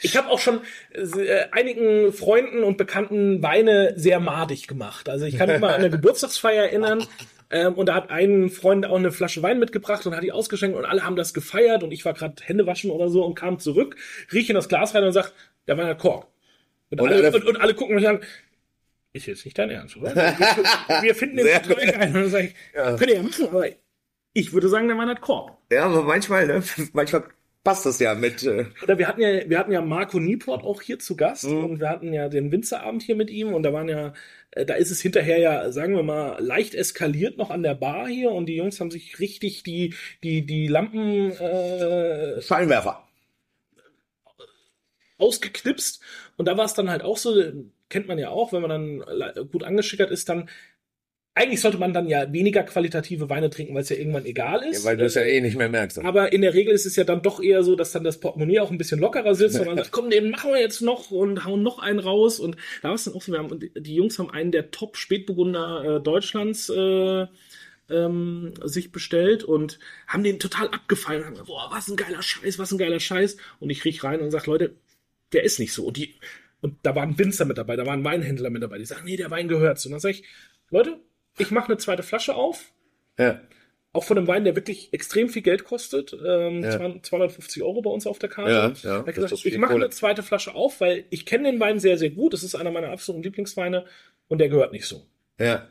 [0.00, 0.60] Ich habe auch schon
[0.92, 5.08] äh, einigen Freunden und Bekannten Weine sehr madig gemacht.
[5.08, 7.06] Also ich kann mich mal an eine Geburtstagsfeier erinnern.
[7.50, 10.76] Ähm, und da hat ein Freund auch eine Flasche Wein mitgebracht und hat die ausgeschenkt
[10.76, 13.58] und alle haben das gefeiert und ich war gerade Hände waschen oder so und kam
[13.58, 13.96] zurück,
[14.32, 15.32] rieche in das Glas rein und sag,
[15.66, 16.28] der Wein hat Kork.
[16.90, 18.20] Und, und, alle, und, und alle gucken mich an,
[19.12, 20.14] ist jetzt nicht dein Ernst, oder?
[21.02, 22.08] Wir, finden den total geil.
[22.08, 22.96] Und dann sag ich, ja.
[22.96, 23.66] könnt ihr ja machen, aber
[24.32, 25.56] ich würde sagen, der Mann hat Korb.
[25.70, 26.62] Ja, aber manchmal, ne?
[26.92, 27.24] Manchmal
[27.64, 28.44] passt das ja mit.
[28.44, 31.64] Äh Oder wir hatten ja, wir hatten ja Marco Nieport auch hier zu Gast mhm.
[31.64, 34.12] und wir hatten ja den Winzerabend hier mit ihm und da waren ja,
[34.52, 38.06] äh, da ist es hinterher ja, sagen wir mal, leicht eskaliert noch an der Bar
[38.06, 43.08] hier und die Jungs haben sich richtig die, die, die Lampen, äh, Scheinwerfer
[45.16, 46.02] ausgeknipst
[46.36, 47.40] und da war es dann halt auch so,
[47.88, 50.50] kennt man ja auch, wenn man dann gut angeschickert ist, dann
[51.36, 54.84] eigentlich sollte man dann ja weniger qualitative Weine trinken, weil es ja irgendwann egal ist.
[54.84, 55.98] Ja, weil du es ja eh nicht mehr merkst.
[55.98, 58.60] Aber in der Regel ist es ja dann doch eher so, dass dann das Portemonnaie
[58.60, 61.44] auch ein bisschen lockerer sitzt und man sagt, komm, den machen wir jetzt noch und
[61.44, 62.38] hauen noch einen raus.
[62.38, 65.96] Und da war es dann auch so, wir haben, die Jungs haben einen der Top-Spätburgunder
[65.96, 67.26] äh, Deutschlands äh,
[67.90, 72.22] ähm, sich bestellt und haben den total abgefallen und haben gesagt, boah, was ein geiler
[72.22, 73.38] Scheiß, was ein geiler Scheiß.
[73.58, 74.76] Und ich riech rein und sag, Leute,
[75.32, 75.86] der ist nicht so.
[75.86, 76.14] Und die,
[76.60, 79.04] und da war ein Winzer mit dabei, da war ein Weinhändler mit dabei, die sagen,
[79.04, 79.84] nee, der Wein gehört.
[79.84, 80.22] Und dann sag ich,
[80.70, 81.00] Leute,
[81.38, 82.72] ich mache eine zweite Flasche auf.
[83.18, 83.40] Ja.
[83.92, 86.12] Auch von einem Wein, der wirklich extrem viel Geld kostet.
[86.12, 87.00] Ähm, ja.
[87.00, 88.50] 250 Euro bei uns auf der Karte.
[88.50, 91.78] Ja, ja, ich gesagt, ich mache eine zweite Flasche auf, weil ich kenne den Wein
[91.78, 92.32] sehr, sehr gut.
[92.32, 93.84] Das ist einer meiner absoluten Lieblingsweine
[94.26, 95.06] und der gehört nicht so.
[95.38, 95.68] Ja.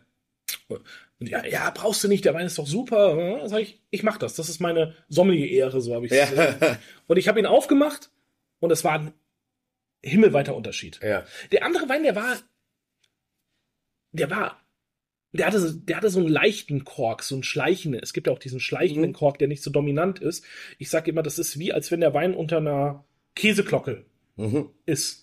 [0.69, 3.41] Und ja, ja, brauchst du nicht, der Wein ist doch super.
[3.47, 4.35] Sag ich, ich mach das.
[4.35, 6.77] Das ist meine Sommelier-Ehre, so habe ich es ja.
[7.07, 8.09] Und ich habe ihn aufgemacht
[8.59, 9.13] und es war ein
[10.01, 10.99] himmelweiter Unterschied.
[11.03, 11.25] Ja.
[11.51, 12.37] Der andere Wein, der war,
[14.11, 14.62] der war
[15.33, 17.99] der hatte, der hatte so einen leichten Kork, so einen schleichenden.
[18.01, 19.15] Es gibt ja auch diesen schleichenden mhm.
[19.15, 20.45] Kork, der nicht so dominant ist.
[20.77, 23.03] Ich sage immer, das ist wie, als wenn der Wein unter einer
[23.35, 24.69] Käseglocke mhm.
[24.85, 25.22] ist.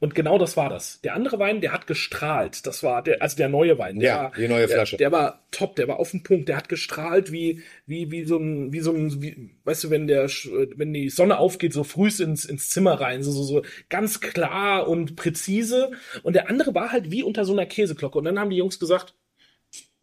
[0.00, 1.00] Und genau das war das.
[1.02, 2.66] Der andere Wein, der hat gestrahlt.
[2.66, 4.00] Das war der, also der neue Wein.
[4.00, 4.96] Der ja, war, die neue Flasche.
[4.96, 6.48] Der, der, war top, der war auf dem Punkt.
[6.48, 10.06] Der hat gestrahlt wie, wie, wie so ein, wie so ein, wie, weißt du, wenn
[10.06, 14.20] der, wenn die Sonne aufgeht, so früh ins, ins Zimmer rein, so, so, so ganz
[14.20, 15.92] klar und präzise.
[16.22, 18.18] Und der andere war halt wie unter so einer Käseglocke.
[18.18, 19.14] Und dann haben die Jungs gesagt,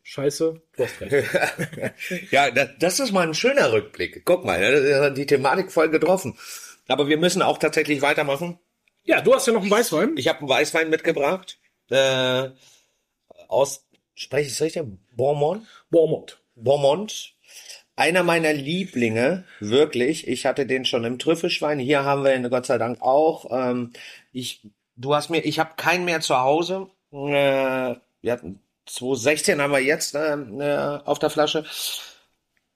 [0.03, 2.31] Scheiße, du hast recht.
[2.31, 4.25] ja, das ist mal ein schöner Rückblick.
[4.25, 6.37] Guck mal, die Thematik voll getroffen.
[6.87, 8.59] Aber wir müssen auch tatsächlich weitermachen.
[9.03, 10.15] Ja, du hast ja noch einen Weißwein.
[10.17, 11.59] Ich habe einen Weißwein mitgebracht.
[11.89, 12.49] Äh,
[13.47, 14.83] aus, spreche ich es richtig?
[15.15, 15.65] Beaumont?
[15.89, 16.41] Beaumont.
[16.55, 17.33] Beaumont.
[17.95, 20.27] Einer meiner Lieblinge, wirklich.
[20.27, 21.79] Ich hatte den schon im Trüffelschwein.
[21.79, 23.45] Hier haben wir ihn Gott sei Dank auch.
[23.51, 23.91] Ähm,
[24.31, 24.61] ich,
[24.95, 26.87] du hast mir, ich habe keinen mehr zu Hause.
[27.11, 31.65] Äh, wir hatten 2016 haben wir jetzt äh, äh, auf der Flasche.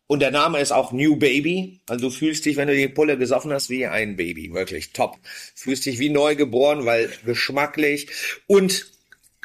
[0.07, 1.81] Und der Name ist auch New Baby.
[1.87, 4.53] Also du fühlst dich, wenn du die Pulle gesoffen hast, wie ein Baby.
[4.53, 5.17] Wirklich top.
[5.55, 8.07] Fühlst dich wie neu geboren, weil geschmacklich.
[8.45, 8.91] Und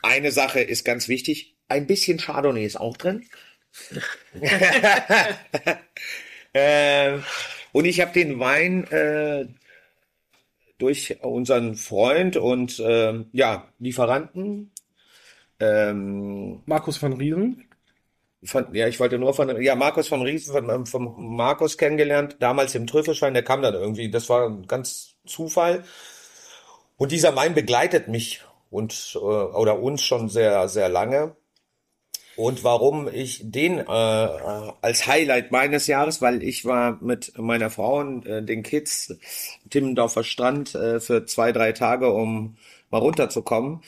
[0.03, 1.57] eine Sache ist ganz wichtig.
[1.69, 3.27] Ein bisschen Chardonnay ist auch drin.
[6.53, 7.19] äh,
[7.73, 9.47] und ich habe den Wein äh,
[10.79, 14.73] durch unseren Freund und äh, ja Lieferanten
[15.61, 17.65] ähm, Markus van Riesen
[18.45, 22.37] von, ja, ich wollte nur von, ja, Markus von Riesen, von, ähm, von Markus kennengelernt,
[22.41, 25.85] damals im Trüffelschein, der kam dann irgendwie, das war ganz Zufall.
[26.97, 31.37] Und dieser Wein begleitet mich und, äh, oder uns schon sehr, sehr lange.
[32.37, 37.99] Und warum ich den äh, als Highlight meines Jahres, weil ich war mit meiner Frau
[37.99, 39.15] und äh, den Kids
[39.69, 42.57] Timmendorfer Strand äh, für zwei, drei Tage, um
[42.91, 43.83] mal runterzukommen.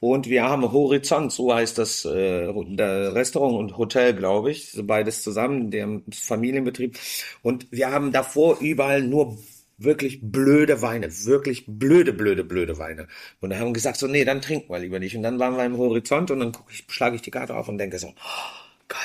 [0.00, 5.70] Und wir haben Horizont, so heißt das äh, Restaurant und Hotel, glaube ich, beides zusammen,
[5.70, 6.98] der Familienbetrieb.
[7.42, 9.38] Und wir haben davor überall nur
[9.76, 13.08] wirklich blöde Weine, wirklich blöde, blöde, blöde Weine.
[13.40, 15.16] Und da haben wir gesagt, so, nee, dann trinken wir lieber nicht.
[15.16, 17.68] Und dann waren wir im Horizont und dann guck ich, schlage ich die Karte auf
[17.68, 18.98] und denke so, oh, geil.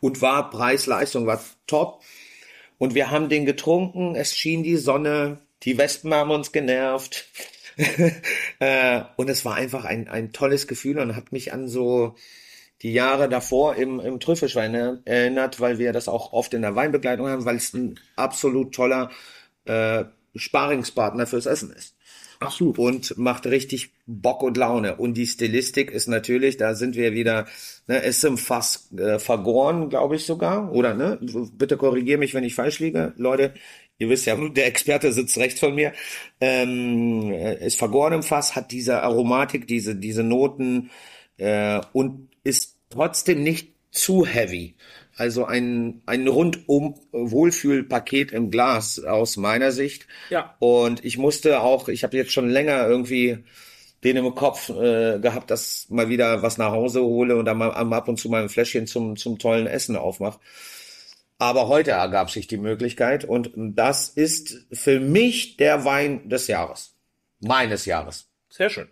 [0.00, 2.02] Und war Preis-Leistung, war top.
[2.78, 7.26] Und wir haben den getrunken, es schien die Sonne, die Wespen haben uns genervt.
[8.58, 12.14] äh, und es war einfach ein, ein tolles Gefühl und hat mich an so
[12.82, 17.28] die Jahre davor im, im Trüffelschwein erinnert, weil wir das auch oft in der Weinbegleitung
[17.28, 19.10] haben, weil es ein absolut toller
[19.66, 21.94] äh, Sparingspartner fürs Essen ist.
[22.48, 22.72] So.
[22.78, 24.96] Und macht richtig Bock und Laune.
[24.96, 27.46] Und die Stilistik ist natürlich, da sind wir wieder,
[27.86, 30.72] ne, ist im Fass äh, vergoren, glaube ich sogar.
[30.72, 31.18] Oder ne?
[31.52, 33.12] Bitte korrigiere mich, wenn ich falsch liege.
[33.18, 33.52] Leute,
[34.00, 35.92] ihr wisst ja, der Experte sitzt rechts von mir.
[36.40, 40.90] Ähm, ist vergoren im Fass, hat diese Aromatik, diese, diese Noten
[41.36, 44.74] äh, und ist trotzdem nicht zu heavy.
[45.16, 50.06] Also ein, ein rundum Wohlfühlpaket im Glas aus meiner Sicht.
[50.30, 50.56] Ja.
[50.60, 53.44] Und ich musste auch, ich habe jetzt schon länger irgendwie
[54.02, 57.70] den im Kopf äh, gehabt, dass mal wieder was nach Hause hole und dann mal
[57.70, 60.40] ab und zu mal ein Fläschchen zum, zum tollen Essen aufmache.
[61.40, 66.94] Aber heute ergab sich die Möglichkeit und das ist für mich der Wein des Jahres.
[67.40, 68.28] Meines Jahres.
[68.50, 68.88] Sehr schön.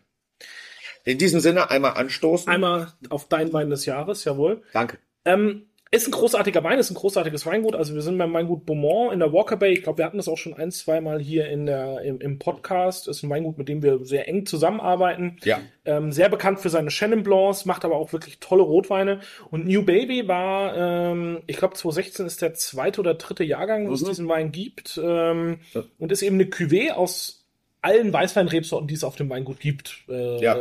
[1.05, 2.49] In diesem Sinne einmal anstoßen.
[2.51, 4.63] Einmal auf dein Wein des Jahres, jawohl.
[4.73, 4.99] Danke.
[5.27, 7.75] Ähm, ist ein großartiger Wein, ist ein großartiges Weingut.
[7.75, 9.73] Also wir sind beim Weingut Beaumont in der Walker Bay.
[9.73, 12.39] Ich glaube, wir hatten das auch schon ein, zwei Mal hier in der, im, im
[12.39, 13.09] Podcast.
[13.09, 15.39] Ist ein Weingut, mit dem wir sehr eng zusammenarbeiten.
[15.45, 15.61] Ja.
[15.85, 19.21] Ähm, sehr bekannt für seine Chenin Blancs, macht aber auch wirklich tolle Rotweine.
[19.51, 23.95] Und New Baby war, ähm, ich glaube, 2016 ist der zweite oder dritte Jahrgang, wo
[23.95, 24.09] es Mhm.
[24.09, 25.01] diesen Wein gibt.
[25.03, 25.85] Ähm, Ja.
[25.99, 27.38] Und ist eben eine Cuvée aus
[27.81, 30.05] allen Weißweinrebsorten, die es auf dem Weingut gibt.
[30.09, 30.57] Äh, Ja.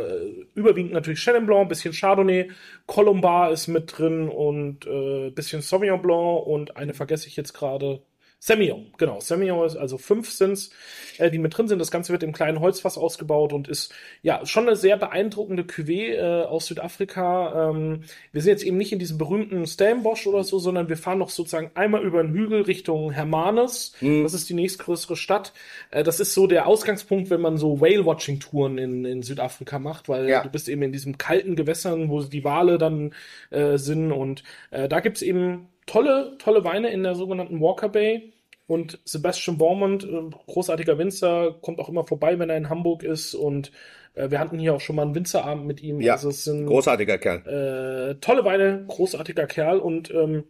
[0.54, 2.50] Überwiegend natürlich Chenin Blanc, bisschen Chardonnay,
[2.86, 8.00] Colombar ist mit drin und äh, bisschen Sauvignon Blanc und eine vergesse ich jetzt gerade.
[8.40, 9.18] Semillon, genau.
[9.20, 10.70] Semillon ist, also fünf sind's,
[11.18, 11.80] äh, die mit drin sind.
[11.80, 16.14] Das Ganze wird im kleinen Holzfass ausgebaut und ist ja schon eine sehr beeindruckende Cuvée
[16.14, 17.70] äh, aus Südafrika.
[17.70, 21.18] Ähm, wir sind jetzt eben nicht in diesem berühmten Stellenbosch oder so, sondern wir fahren
[21.18, 23.94] noch sozusagen einmal über den Hügel Richtung Hermanus.
[24.00, 24.22] Mhm.
[24.22, 25.52] Das ist die nächstgrößere Stadt.
[25.90, 30.28] Äh, das ist so der Ausgangspunkt, wenn man so Whale-Watching-Touren in, in Südafrika macht, weil
[30.28, 30.42] Ja.
[30.44, 33.14] du bist eben in diesen kalten Gewässern, wo die Wale dann
[33.50, 38.32] äh, sind und äh, da gibt's eben tolle, tolle Weine in der sogenannten Walker Bay.
[38.68, 43.34] Und Sebastian Baumont, äh, großartiger Winzer, kommt auch immer vorbei, wenn er in Hamburg ist.
[43.34, 43.72] Und
[44.14, 46.00] äh, wir hatten hier auch schon mal einen Winzerabend mit ihm.
[46.02, 47.38] Ja, also sind Großartiger Kerl.
[47.46, 50.44] äh, tolle Weine, großartiger Kerl und ähm,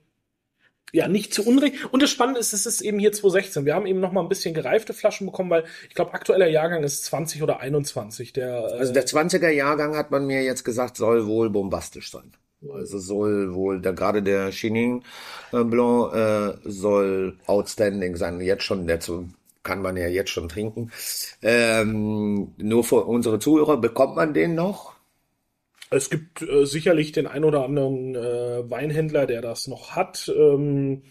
[0.92, 1.92] ja, nicht zu Unrecht.
[1.92, 3.66] Und das Spannende ist, es ist eben hier 2016.
[3.66, 6.82] Wir haben eben noch mal ein bisschen gereifte Flaschen bekommen, weil ich glaube, aktueller Jahrgang
[6.82, 8.32] ist 20 oder 21.
[8.32, 12.32] Der, äh, Also der 20er Jahrgang hat man mir jetzt gesagt, soll wohl bombastisch sein.
[12.62, 15.04] Also soll wohl, der, gerade der Chenin
[15.52, 18.40] äh, Blanc äh, soll outstanding sein.
[18.40, 19.28] Jetzt schon, dazu
[19.62, 20.90] kann man ja jetzt schon trinken.
[21.42, 24.94] Ähm, nur für unsere Zuhörer, bekommt man den noch?
[25.90, 30.30] Es gibt äh, sicherlich den ein oder anderen äh, Weinhändler, der das noch hat.
[30.36, 31.02] Ähm,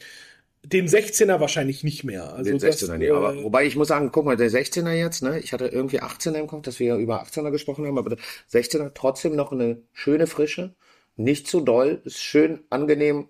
[0.63, 2.33] den 16er wahrscheinlich nicht mehr.
[2.33, 3.11] Also Den das, 16er nicht.
[3.11, 5.39] Aber äh, wobei ich muss sagen, guck mal, der 16er jetzt, ne?
[5.39, 8.19] Ich hatte irgendwie 18er im Kopf, dass wir ja über 18er gesprochen haben, aber der
[8.51, 10.75] 16er trotzdem noch eine schöne Frische,
[11.17, 13.29] nicht zu doll, ist schön angenehm.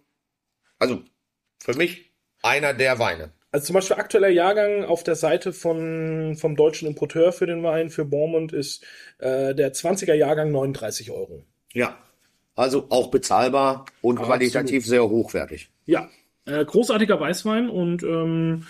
[0.80, 1.02] Also
[1.60, 2.12] für mich
[2.43, 3.32] einer der Weine.
[3.52, 7.89] Also zum Beispiel aktueller Jahrgang auf der Seite von, vom deutschen Importeur für den Wein,
[7.89, 8.84] für Bormund, ist
[9.19, 11.43] äh, der 20er Jahrgang 39 Euro.
[11.73, 11.97] Ja.
[12.56, 14.38] Also auch bezahlbar und Absolut.
[14.38, 15.69] qualitativ sehr hochwertig.
[15.86, 16.10] Ja,
[16.45, 18.65] äh, großartiger Weißwein und ähm,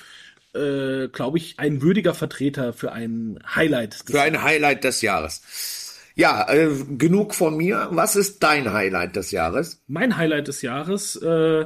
[0.53, 3.93] äh, glaube ich, ein würdiger Vertreter für ein Highlight.
[3.93, 5.86] des Für ein Highlight des Jahres.
[6.17, 7.89] Ja, äh, genug von mir.
[7.91, 9.83] Was ist dein Highlight des Jahres?
[9.87, 11.65] mein Highlight des Jahres, äh,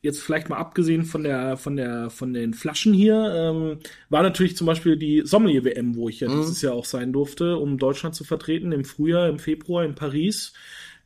[0.00, 4.56] jetzt vielleicht mal abgesehen von der, von der, von den Flaschen hier, ähm, war natürlich
[4.56, 8.22] zum Beispiel die Sommelier-WM, wo ich ja dieses Jahr auch sein durfte, um Deutschland zu
[8.22, 10.52] vertreten, im Frühjahr, im Februar in Paris.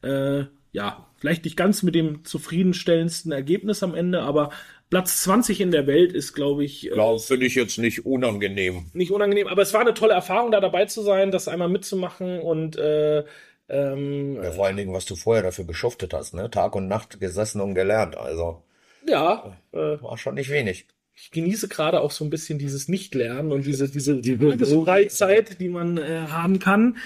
[0.03, 4.51] Äh, ja, vielleicht nicht ganz mit dem zufriedenstellendsten Ergebnis am Ende, aber
[4.91, 8.87] Platz 20 in der Welt ist, glaube ich, äh, Glaube, finde ich jetzt nicht unangenehm.
[8.95, 12.41] nicht unangenehm, aber es war eine tolle Erfahrung, da dabei zu sein, das einmal mitzumachen
[12.41, 13.25] und äh,
[13.69, 16.51] ähm, Ja, vor allen Dingen, was du vorher dafür geschuftet hast, ne?
[16.51, 18.17] Tag und Nacht gesessen und gelernt.
[18.17, 18.63] Also
[19.07, 20.87] ja, äh, war schon nicht wenig.
[21.21, 25.69] Ich genieße gerade auch so ein bisschen dieses Nichtlernen und diese, diese, diese Freizeit, die
[25.69, 26.97] man äh, haben kann.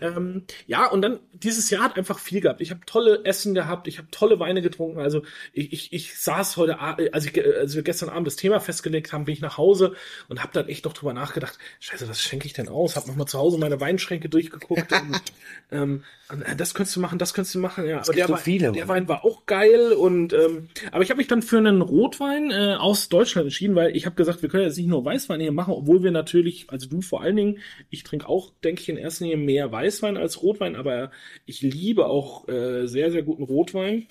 [0.00, 2.60] ähm, ja, und dann dieses Jahr hat einfach viel gehabt.
[2.60, 5.00] Ich habe tolle Essen gehabt, ich habe tolle Weine getrunken.
[5.00, 8.60] Also ich, ich, ich saß heute, a- als, ich, als wir gestern Abend das Thema
[8.60, 9.94] festgelegt haben, bin ich nach Hause
[10.28, 12.96] und habe dann echt noch drüber nachgedacht, scheiße, was schenke ich denn aus?
[12.96, 14.92] Hab noch mal zu Hause meine Weinschränke durchgeguckt.
[15.02, 15.22] und,
[15.70, 17.86] ähm, äh, das könntest du machen, das könntest du machen.
[17.86, 18.96] Ja, aber der, so Wein- viele, der Mann.
[18.96, 22.74] Wein war auch geil und ähm, aber ich habe mich dann für einen Rotwein äh,
[22.78, 25.74] aus Deutschland entschieden, weil ich habe gesagt, wir können jetzt nicht nur Weißwein hier machen,
[25.74, 27.58] obwohl wir natürlich, also du vor allen Dingen,
[27.90, 31.10] ich trinke auch, denke ich, in erster Linie mehr Weißwein als Rotwein, aber
[31.46, 34.06] ich liebe auch äh, sehr, sehr guten Rotwein.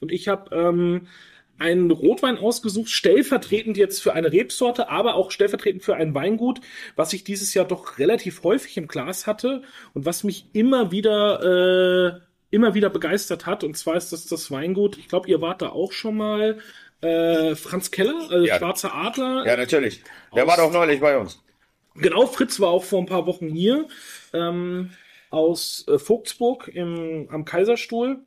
[0.00, 1.06] Und ich habe ähm,
[1.58, 6.60] einen Rotwein ausgesucht, stellvertretend jetzt für eine Rebsorte, aber auch stellvertretend für ein Weingut,
[6.96, 9.62] was ich dieses Jahr doch relativ häufig im Glas hatte
[9.94, 12.20] und was mich immer wieder äh,
[12.52, 13.64] immer wieder begeistert hat.
[13.64, 14.98] Und zwar ist das das Weingut.
[14.98, 16.58] Ich glaube, ihr wart da auch schon mal.
[17.02, 18.58] Äh, Franz Keller, äh, Ja.
[18.58, 19.44] Schwarzer Adler.
[19.46, 20.02] Ja, natürlich.
[20.34, 21.42] Der war doch neulich bei uns.
[21.94, 23.86] Genau, Fritz war auch vor ein paar Wochen hier.
[24.32, 24.90] Ähm,
[25.30, 28.20] aus äh, Vogtsburg im, am Kaiserstuhl.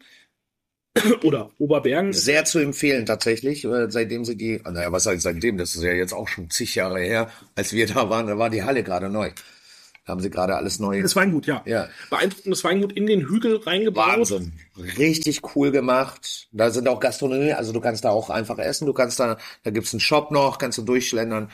[1.24, 2.14] Oder Oberbergen.
[2.14, 5.92] Sehr zu empfehlen tatsächlich, äh, seitdem sie die, naja, was heißt seitdem, das ist ja
[5.92, 9.10] jetzt auch schon zig Jahre her, als wir da waren, da war die Halle gerade
[9.10, 9.32] neu.
[10.06, 11.02] Da haben sie gerade alles neu.
[11.02, 11.64] Das Weingut, ja.
[11.66, 11.88] Ja.
[12.12, 14.20] Beeindruckendes Weingut in den Hügel reingebaut.
[14.20, 14.54] Wahnsinn.
[14.98, 16.48] Richtig cool gemacht.
[16.52, 19.72] Da sind auch Gastronomie, also du kannst da auch einfach essen, du kannst da, da
[19.72, 21.50] gibt's einen Shop noch, kannst du durchschlendern.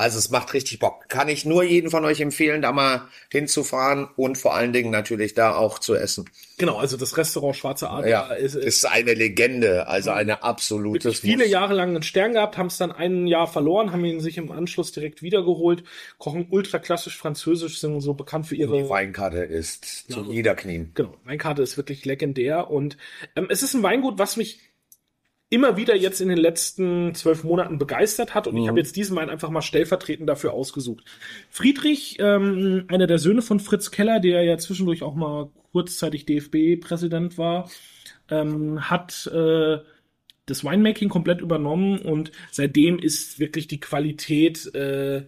[0.00, 1.08] Also es macht richtig Bock.
[1.08, 5.34] Kann ich nur jeden von euch empfehlen, da mal hinzufahren und vor allen Dingen natürlich
[5.34, 6.24] da auch zu essen.
[6.56, 11.12] Genau, also das Restaurant Schwarzer Adler Ja, ist, ist ist eine Legende, also eine absolute.
[11.12, 14.38] viele Jahre lang einen Stern gehabt, haben es dann ein Jahr verloren, haben ihn sich
[14.38, 15.84] im Anschluss direkt wiedergeholt,
[16.16, 20.92] kochen ultra klassisch französisch, sind so bekannt für ihre Die Weinkarte ist zu niederknien.
[20.94, 22.96] Genau, Weinkarte ist wirklich legendär und
[23.36, 24.69] ähm, es ist ein Weingut, was mich
[25.50, 28.46] immer wieder jetzt in den letzten zwölf Monaten begeistert hat.
[28.46, 31.04] Und ich habe jetzt diesen Wein einfach mal stellvertretend dafür ausgesucht.
[31.50, 37.36] Friedrich, ähm, einer der Söhne von Fritz Keller, der ja zwischendurch auch mal kurzzeitig DFB-Präsident
[37.36, 37.68] war,
[38.30, 39.78] ähm, hat äh,
[40.46, 41.98] das Winemaking komplett übernommen.
[41.98, 45.26] Und seitdem ist wirklich die Qualität, äh,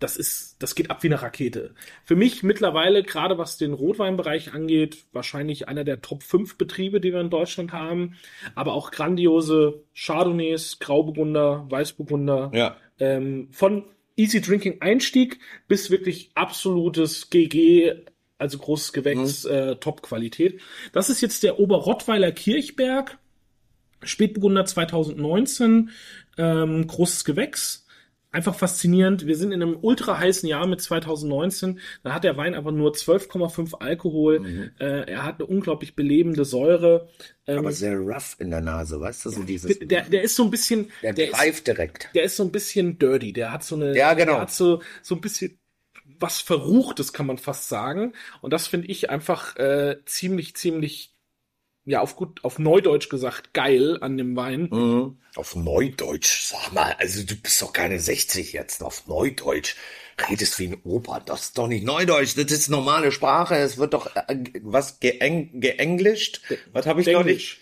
[0.00, 1.74] das ist, das geht ab wie eine Rakete.
[2.04, 7.12] Für mich mittlerweile, gerade was den Rotweinbereich angeht, wahrscheinlich einer der Top 5 Betriebe, die
[7.12, 8.16] wir in Deutschland haben.
[8.54, 12.50] Aber auch grandiose Chardonnays, Grauburgunder, Weißburgunder.
[12.52, 12.76] Ja.
[12.98, 13.84] Ähm, von
[14.16, 18.04] Easy Drinking Einstieg bis wirklich absolutes GG,
[18.38, 20.60] also großes Gewächs, äh, Top-Qualität.
[20.92, 23.18] Das ist jetzt der Oberrottweiler Kirchberg.
[24.02, 25.90] Spätburgunder 2019,
[26.36, 27.83] ähm, großes Gewächs.
[28.34, 29.26] Einfach faszinierend.
[29.28, 31.78] Wir sind in einem ultra heißen Jahr mit 2019.
[32.02, 34.72] Da hat der Wein aber nur 12,5 Alkohol.
[34.80, 37.08] Äh, er hat eine unglaublich belebende Säure.
[37.46, 39.78] Ähm, Aber sehr rough in der Nase, weißt du, so dieses.
[39.78, 42.08] der, der ist so ein bisschen, Der der ist, greift direkt.
[42.16, 43.32] der ist so ein bisschen dirty.
[43.32, 44.32] Der hat so eine, Ja, genau.
[44.32, 45.60] der hat so, so ein bisschen
[46.18, 48.14] was Verruchtes, kann man fast sagen.
[48.40, 51.13] Und das finde ich einfach äh, ziemlich, ziemlich,
[51.86, 54.68] ja, auf gut, auf Neudeutsch gesagt, geil an dem Wein.
[54.70, 55.18] Mhm.
[55.36, 59.76] Auf Neudeutsch, sag mal, also du bist doch keine 60 jetzt, auf Neudeutsch.
[60.30, 63.94] Redest wie ein Opa, das ist doch nicht Neudeutsch, das ist normale Sprache, es wird
[63.94, 66.40] doch, äh, was, geeng, geenglischt?
[66.72, 67.58] Was habe ich noch nicht?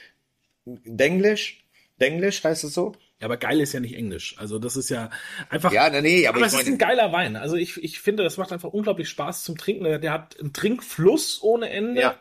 [0.67, 0.83] Englisch.
[0.85, 1.65] Denglisch?
[1.99, 2.93] Denglisch heißt es so?
[3.21, 4.35] Ja, aber geil ist ja nicht Englisch.
[4.39, 5.09] Also das ist ja
[5.49, 5.73] einfach.
[5.73, 7.37] Ja, nee, nee, aber, aber ich es ist ein geiler Wein.
[7.37, 9.85] Also ich, ich finde, das macht einfach unglaublich Spaß zum Trinken.
[9.85, 12.01] Der, der hat einen Trinkfluss ohne Ende.
[12.01, 12.19] Ja.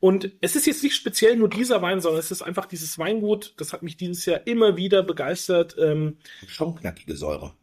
[0.00, 3.54] Und es ist jetzt nicht speziell nur dieser Wein, sondern es ist einfach dieses Weingut,
[3.58, 5.76] das hat mich dieses Jahr immer wieder begeistert.
[5.78, 7.54] Ähm, schon knackige Säure.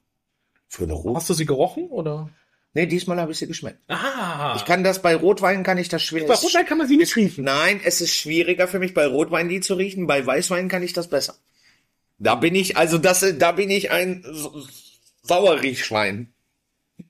[0.68, 1.16] Für eine Rot.
[1.16, 2.30] hast du sie gerochen oder?
[2.74, 3.80] Nee, diesmal habe ich sie geschmeckt.
[3.88, 6.28] Ah, Ich kann das bei Rotwein kann ich das schwer.
[6.28, 7.44] bei Rotwein kann man sie nicht riechen.
[7.44, 10.06] Nein, es ist schwieriger für mich bei Rotwein die zu riechen.
[10.06, 11.36] Bei Weißwein kann ich das besser.
[12.20, 14.24] Da bin ich, also das, da bin ich ein
[15.24, 16.34] Sauerriechschwein.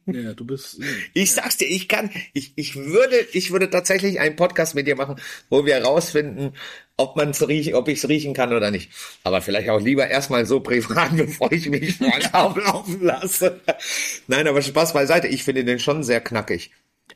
[0.06, 0.80] Ja, du bist.
[1.14, 4.96] Ich sag's dir, ich kann, ich, ich würde, ich würde tatsächlich einen Podcast mit dir
[4.96, 5.20] machen,
[5.50, 6.54] wo wir herausfinden,
[6.98, 8.90] ob man's riechen, ob ich's riechen kann oder nicht.
[9.24, 13.62] Aber vielleicht auch lieber erstmal so privat, bevor ich mich voll auflaufen lasse.
[14.28, 15.28] Nein, aber Spaß beiseite.
[15.28, 16.72] Ich finde den schon sehr knackig.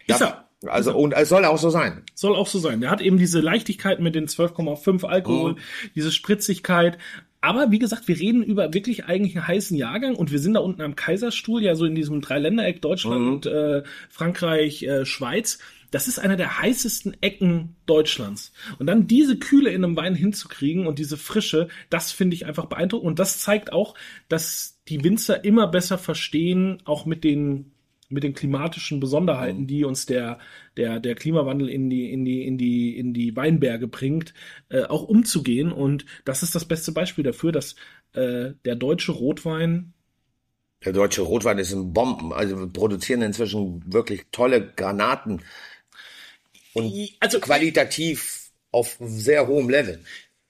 [0.08, 0.48] Ist Ja, er.
[0.68, 2.04] Also, und es soll auch so sein.
[2.14, 2.82] Soll auch so sein.
[2.82, 5.56] Der hat eben diese Leichtigkeit mit den 12,5 Alkohol,
[5.96, 7.00] diese Spritzigkeit.
[7.42, 10.60] Aber wie gesagt, wir reden über wirklich eigentlich einen heißen Jahrgang und wir sind da
[10.60, 15.58] unten am Kaiserstuhl, ja so in diesem Dreiländereck Deutschland, äh, Frankreich, äh, Schweiz.
[15.90, 18.54] Das ist einer der heißesten Ecken Deutschlands.
[18.78, 22.68] Und dann diese Kühle in einem Wein hinzukriegen und diese Frische, das finde ich einfach
[22.68, 23.08] beeindruckend.
[23.08, 23.96] Und das zeigt auch,
[24.30, 27.72] dass die Winzer immer besser verstehen, auch mit den
[28.12, 30.40] mit den klimatischen Besonderheiten, die uns der,
[30.78, 34.34] der, der Klimawandel in die, in die, in die, in die Weinberge bringt,
[34.70, 35.72] äh, auch umzugehen.
[35.72, 37.76] Und das ist das beste Beispiel dafür, dass
[38.14, 39.94] äh, der deutsche Rotwein
[40.84, 42.34] Der deutsche Rotwein ist ein Bomben.
[42.34, 45.42] Also wir produzieren inzwischen wirklich tolle Granaten.
[46.74, 50.00] Und also qualitativ auf sehr hohem Level.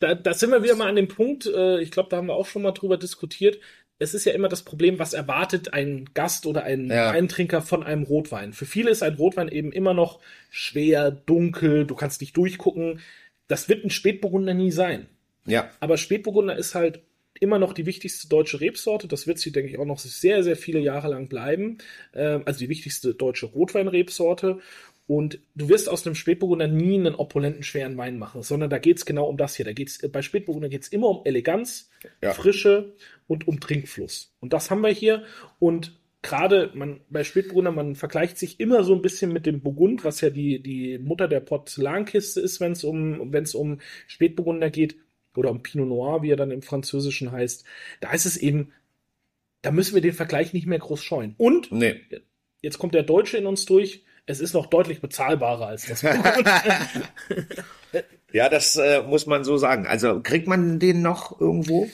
[0.02, 2.34] da, da sind wir wieder mal an dem Punkt, äh, ich glaube, da haben wir
[2.34, 3.60] auch schon mal drüber diskutiert.
[4.02, 7.14] Es ist ja immer das Problem, was erwartet ein Gast oder ein Ja.
[7.14, 8.52] Weintrinker von einem Rotwein.
[8.54, 13.00] Für viele ist ein Rotwein eben immer noch schwer, dunkel, du kannst nicht durchgucken.
[13.48, 15.06] Das wird ein Spätburgunder nie sein.
[15.46, 15.70] Ja.
[15.80, 17.02] Aber Spätburgunder ist halt
[17.40, 19.08] immer noch die wichtigste deutsche Rebsorte.
[19.08, 21.78] Das wird sie, denke ich, auch noch sehr, sehr viele Jahre lang bleiben.
[22.14, 24.60] Ähm, also die wichtigste deutsche Rotweinrebsorte.
[25.12, 29.06] Und du wirst aus einem Spätburgunder nie einen opulenten, schweren Wein machen, sondern da geht's
[29.06, 29.66] genau um das hier.
[29.66, 31.90] Da geht's, bei Spätburgunder geht's immer um Eleganz,
[32.22, 32.32] Ja.
[32.32, 32.96] Frische
[33.28, 34.34] und um Trinkfluss.
[34.40, 35.26] Und das haben wir hier.
[35.60, 40.06] Und gerade man bei Spätburgunder, man vergleicht sich immer so ein bisschen mit dem Burgund,
[40.06, 44.70] was ja die die Mutter der Porzellankiste ist, wenn es um wenn es um Spätburgunder
[44.70, 44.96] geht
[45.36, 47.66] oder um Pinot Noir, wie er dann im Französischen heißt.
[48.00, 48.72] Da ist es eben,
[49.62, 51.36] da müssen wir den Vergleich nicht mehr groß scheuen.
[51.38, 52.00] Und Nee.
[52.62, 54.06] jetzt kommt der Deutsche in uns durch.
[54.32, 56.04] Es ist noch deutlich bezahlbarer als das.
[58.34, 59.86] Ja, das äh, muss man so sagen.
[59.86, 61.90] Also kriegt man den noch irgendwo?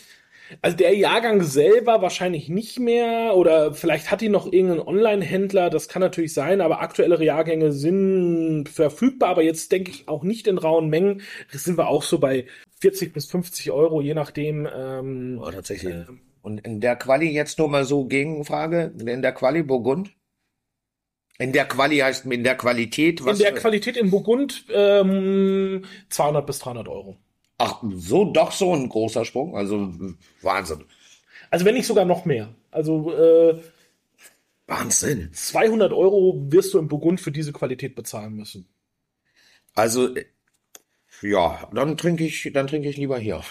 [0.61, 5.87] Also der Jahrgang selber wahrscheinlich nicht mehr oder vielleicht hat ihn noch irgendein Online-Händler, das
[5.87, 10.59] kann natürlich sein, aber aktuellere Jahrgänge sind verfügbar, aber jetzt denke ich auch nicht in
[10.59, 11.21] rauen Mengen.
[11.51, 12.45] Das sind wir auch so bei
[12.79, 14.69] 40 bis 50 Euro, je nachdem.
[14.71, 15.95] Ähm, Oh, tatsächlich.
[16.43, 18.93] Und in der Quali jetzt nur mal so Gegenfrage.
[18.99, 20.11] In der Quali Burgund?
[21.39, 23.37] In der Quali heißt in der Qualität, in was?
[23.37, 27.17] der Qualität in Burgund ähm, 200 bis 300 Euro.
[27.59, 29.55] Ach, so, doch so ein großer Sprung.
[29.55, 29.91] Also
[30.41, 30.85] Wahnsinn.
[31.49, 32.53] Also wenn nicht sogar noch mehr.
[32.71, 33.61] Also äh,
[34.67, 35.29] Wahnsinn.
[35.31, 38.67] 200 Euro wirst du in Burgund für diese Qualität bezahlen müssen.
[39.73, 40.25] Also, äh,
[41.21, 43.41] ja, dann trinke ich, dann trinke ich lieber hier.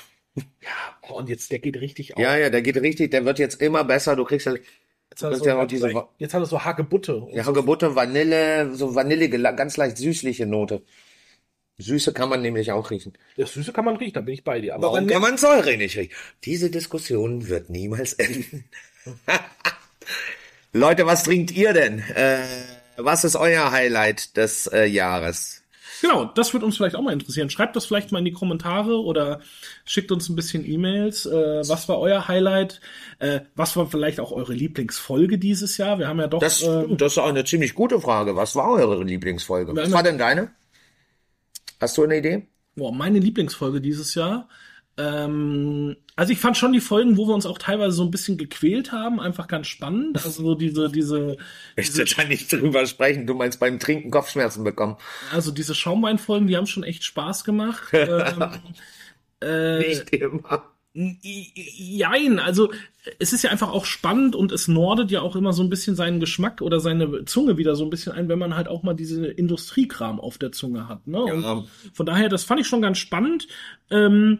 [1.09, 2.23] Oh, und jetzt, der geht richtig auf.
[2.23, 4.17] Ja, ja, der geht richtig, der wird jetzt immer besser.
[4.17, 4.55] Du kriegst ja,
[5.11, 7.27] jetzt, hat so, ja auch diese jetzt hat er so Hagebutte.
[7.33, 7.45] ja.
[7.45, 10.83] Hagebutte, Vanille, so vanillige, ganz leicht süßliche Note.
[11.79, 13.13] Süße kann man nämlich auch riechen.
[13.37, 14.75] Das Süße kann man riechen, da bin ich bei dir.
[14.75, 16.15] Aber Warum kann man Säure nicht riechen?
[16.45, 18.65] Diese Diskussion wird niemals enden.
[20.73, 21.99] Leute, was trinkt ihr denn?
[21.99, 22.45] Äh,
[22.97, 25.63] was ist euer Highlight des äh, Jahres?
[26.03, 27.51] Genau, das wird uns vielleicht auch mal interessieren.
[27.51, 29.41] Schreibt das vielleicht mal in die Kommentare oder
[29.85, 31.27] schickt uns ein bisschen E-Mails.
[31.27, 32.81] Äh, was war euer Highlight?
[33.19, 35.99] Äh, was war vielleicht auch eure Lieblingsfolge dieses Jahr?
[35.99, 36.41] Wir haben ja doch.
[36.41, 38.37] Das, äh, stimmt, das ist auch eine ziemlich gute Frage.
[38.37, 39.75] Was war eure Lieblingsfolge?
[39.75, 40.51] Was war denn deine?
[41.81, 42.47] Hast du eine Idee?
[42.77, 44.49] boah, meine Lieblingsfolge dieses Jahr.
[44.99, 48.39] Ähm, also ich fand schon die Folgen, wo wir uns auch teilweise so ein bisschen
[48.39, 50.25] gequält haben, einfach ganz spannend.
[50.25, 51.37] Also so diese, diese,
[51.77, 53.27] Ich will da nicht drüber sprechen.
[53.27, 54.97] Du meinst bein Trinken Kopfschmerzen bekommen.
[55.33, 57.83] also diese Schaumweinfolgen, die haben schon echt Spaß gemacht.
[57.93, 58.53] ähm,
[59.43, 60.73] äh, Nicht immer.
[60.95, 62.73] Jein, also
[63.19, 65.95] es ist ja einfach auch spannend und es nordet ja auch immer so ein bisschen
[65.95, 68.95] seinen Geschmack oder seine Zunge wieder so ein bisschen ein, wenn man halt auch mal
[68.95, 71.07] diese Industriekram auf der Zunge hat.
[71.07, 71.23] Ne?
[71.43, 71.65] Ja.
[71.93, 73.47] von daher, das fand ich schon ganz spannend.
[73.91, 74.39] Ähm,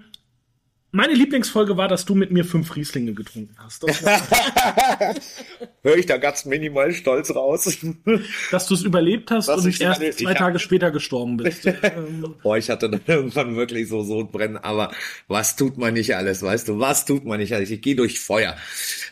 [0.93, 3.85] meine Lieblingsfolge war, dass du mit mir fünf Rieslinge getrunken hast.
[5.83, 7.65] Hör ich da ganz minimal stolz raus.
[8.51, 11.37] dass du es überlebt hast Was und ich- erst ich zwei hab- Tage später gestorben
[11.37, 11.67] bist.
[11.83, 14.91] ähm, Boah, ich hatte dann irgendwann wirklich so Sodbrennen, aber
[15.29, 16.79] was tut man nicht alles, weißt du?
[16.79, 17.71] Was tut man nicht alles?
[17.71, 18.57] Ich gehe durch Feuer.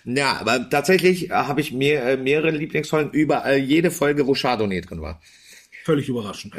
[0.04, 4.80] Ja, aber tatsächlich äh, habe ich mehr, äh, mehrere Lieblingsfolgen, überall jede Folge, wo Chardonnay
[4.80, 5.20] drin war.
[5.84, 6.54] völlig überraschend.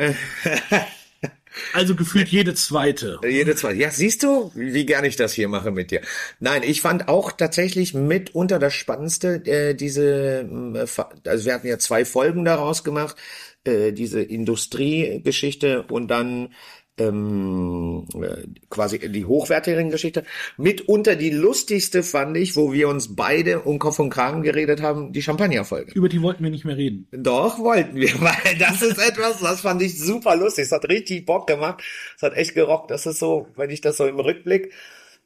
[1.73, 3.19] Also gefühlt jede zweite.
[3.23, 3.73] Äh, Jede zwei.
[3.73, 6.01] Ja, siehst du, wie gern ich das hier mache mit dir.
[6.39, 10.41] Nein, ich fand auch tatsächlich mitunter das Spannendste, äh, diese,
[10.75, 13.15] äh, Fa- also wir hatten ja zwei Folgen daraus gemacht,
[13.63, 16.53] äh, diese Industriegeschichte und dann
[16.97, 20.23] ähm, äh, quasi die hochwertigeren Geschichte.
[20.57, 25.11] Mitunter die lustigste fand ich, wo wir uns beide um Kopf und Kragen geredet haben,
[25.11, 25.91] die Champagner-Folge.
[25.93, 27.07] Über die wollten wir nicht mehr reden.
[27.11, 30.65] Doch, wollten wir, weil das ist etwas, das fand ich super lustig.
[30.65, 31.83] Es hat richtig Bock gemacht.
[32.15, 32.91] Es hat echt gerockt.
[32.91, 34.71] Das ist so, wenn ich das so im Rückblick,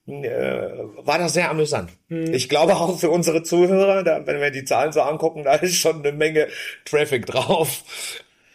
[0.08, 1.92] äh, war das sehr amüsant.
[2.10, 5.76] Ich glaube auch für unsere Zuhörer, da, wenn wir die Zahlen so angucken, da ist
[5.76, 6.48] schon eine Menge
[6.86, 7.84] Traffic drauf.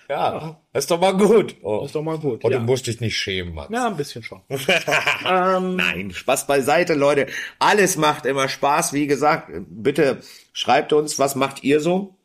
[0.08, 1.56] Ja, ist doch mal gut.
[1.62, 1.84] Oh.
[1.84, 2.44] Ist doch mal gut.
[2.44, 2.58] Und ja.
[2.58, 3.72] du musst dich nicht schämen, Mann.
[3.72, 4.42] ja, ein bisschen schon.
[4.50, 7.26] ähm, Nein, Spaß beiseite, Leute.
[7.58, 8.92] Alles macht immer Spaß.
[8.92, 10.20] Wie gesagt, bitte
[10.52, 12.16] schreibt uns, was macht ihr so?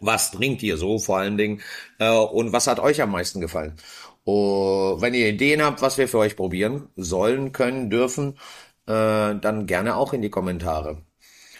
[0.00, 1.60] Was trinkt ihr so vor allen Dingen?
[1.98, 3.76] Äh, und was hat euch am meisten gefallen?
[4.24, 8.38] Oh, wenn ihr Ideen habt, was wir für euch probieren sollen, können, dürfen,
[8.86, 11.02] äh, dann gerne auch in die Kommentare.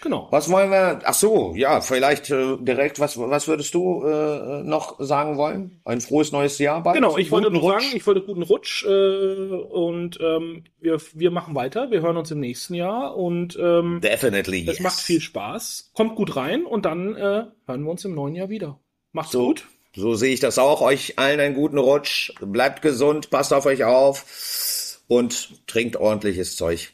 [0.03, 0.27] Genau.
[0.29, 0.99] Was wollen wir?
[1.05, 2.99] Ach so, ja, vielleicht äh, direkt.
[2.99, 5.81] Was, was würdest du äh, noch sagen wollen?
[5.85, 6.95] Ein frohes neues Jahr bald.
[6.95, 7.83] Genau, ich wollte Guten nur Rutsch.
[7.85, 11.89] sagen, ich wollte guten Rutsch äh, und ähm, wir, wir machen weiter.
[11.89, 14.61] Wir hören uns im nächsten Jahr und ähm, Definitely.
[14.61, 14.79] es yes.
[14.81, 15.91] macht viel Spaß.
[15.95, 18.79] Kommt gut rein und dann äh, hören wir uns im neuen Jahr wieder.
[19.13, 19.65] Macht's So, gut.
[19.95, 20.81] so sehe ich das auch.
[20.81, 22.31] Euch allen einen guten Rutsch.
[22.39, 26.91] Bleibt gesund, passt auf euch auf und trinkt ordentliches Zeug.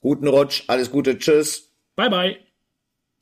[0.00, 1.70] Guten Rutsch, alles Gute, tschüss.
[1.96, 2.43] Bye bye.